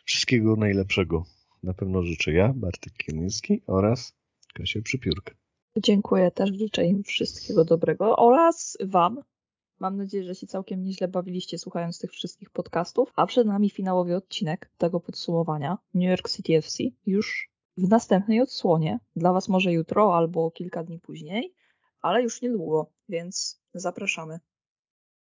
wszystkiego 0.04 0.56
najlepszego 0.56 1.24
na 1.62 1.74
pewno 1.74 2.02
życzę 2.02 2.32
ja, 2.32 2.52
Bartek 2.56 2.92
Kielnicki 2.92 3.62
oraz 3.66 4.14
Kasia 4.54 4.82
Przypiórka. 4.82 5.34
Dziękuję 5.76 6.30
też, 6.30 6.50
życzę 6.58 6.86
im 6.86 7.02
wszystkiego 7.02 7.64
dobrego 7.64 8.16
oraz 8.16 8.78
Wam, 8.84 9.22
Mam 9.82 9.96
nadzieję, 9.96 10.24
że 10.24 10.34
się 10.34 10.46
całkiem 10.46 10.82
nieźle 10.82 11.08
bawiliście 11.08 11.58
słuchając 11.58 11.98
tych 11.98 12.10
wszystkich 12.10 12.50
podcastów, 12.50 13.12
a 13.16 13.26
przed 13.26 13.46
nami 13.46 13.70
finałowy 13.70 14.16
odcinek 14.16 14.70
tego 14.78 15.00
podsumowania 15.00 15.78
New 15.94 16.10
York 16.10 16.30
City 16.30 16.56
FC 16.56 16.84
już 17.06 17.50
w 17.76 17.88
następnej 17.88 18.40
odsłonie. 18.40 18.98
Dla 19.16 19.32
Was 19.32 19.48
może 19.48 19.72
jutro 19.72 20.16
albo 20.16 20.50
kilka 20.50 20.84
dni 20.84 20.98
później, 20.98 21.54
ale 22.00 22.22
już 22.22 22.42
niedługo, 22.42 22.90
więc 23.08 23.60
zapraszamy. 23.74 24.40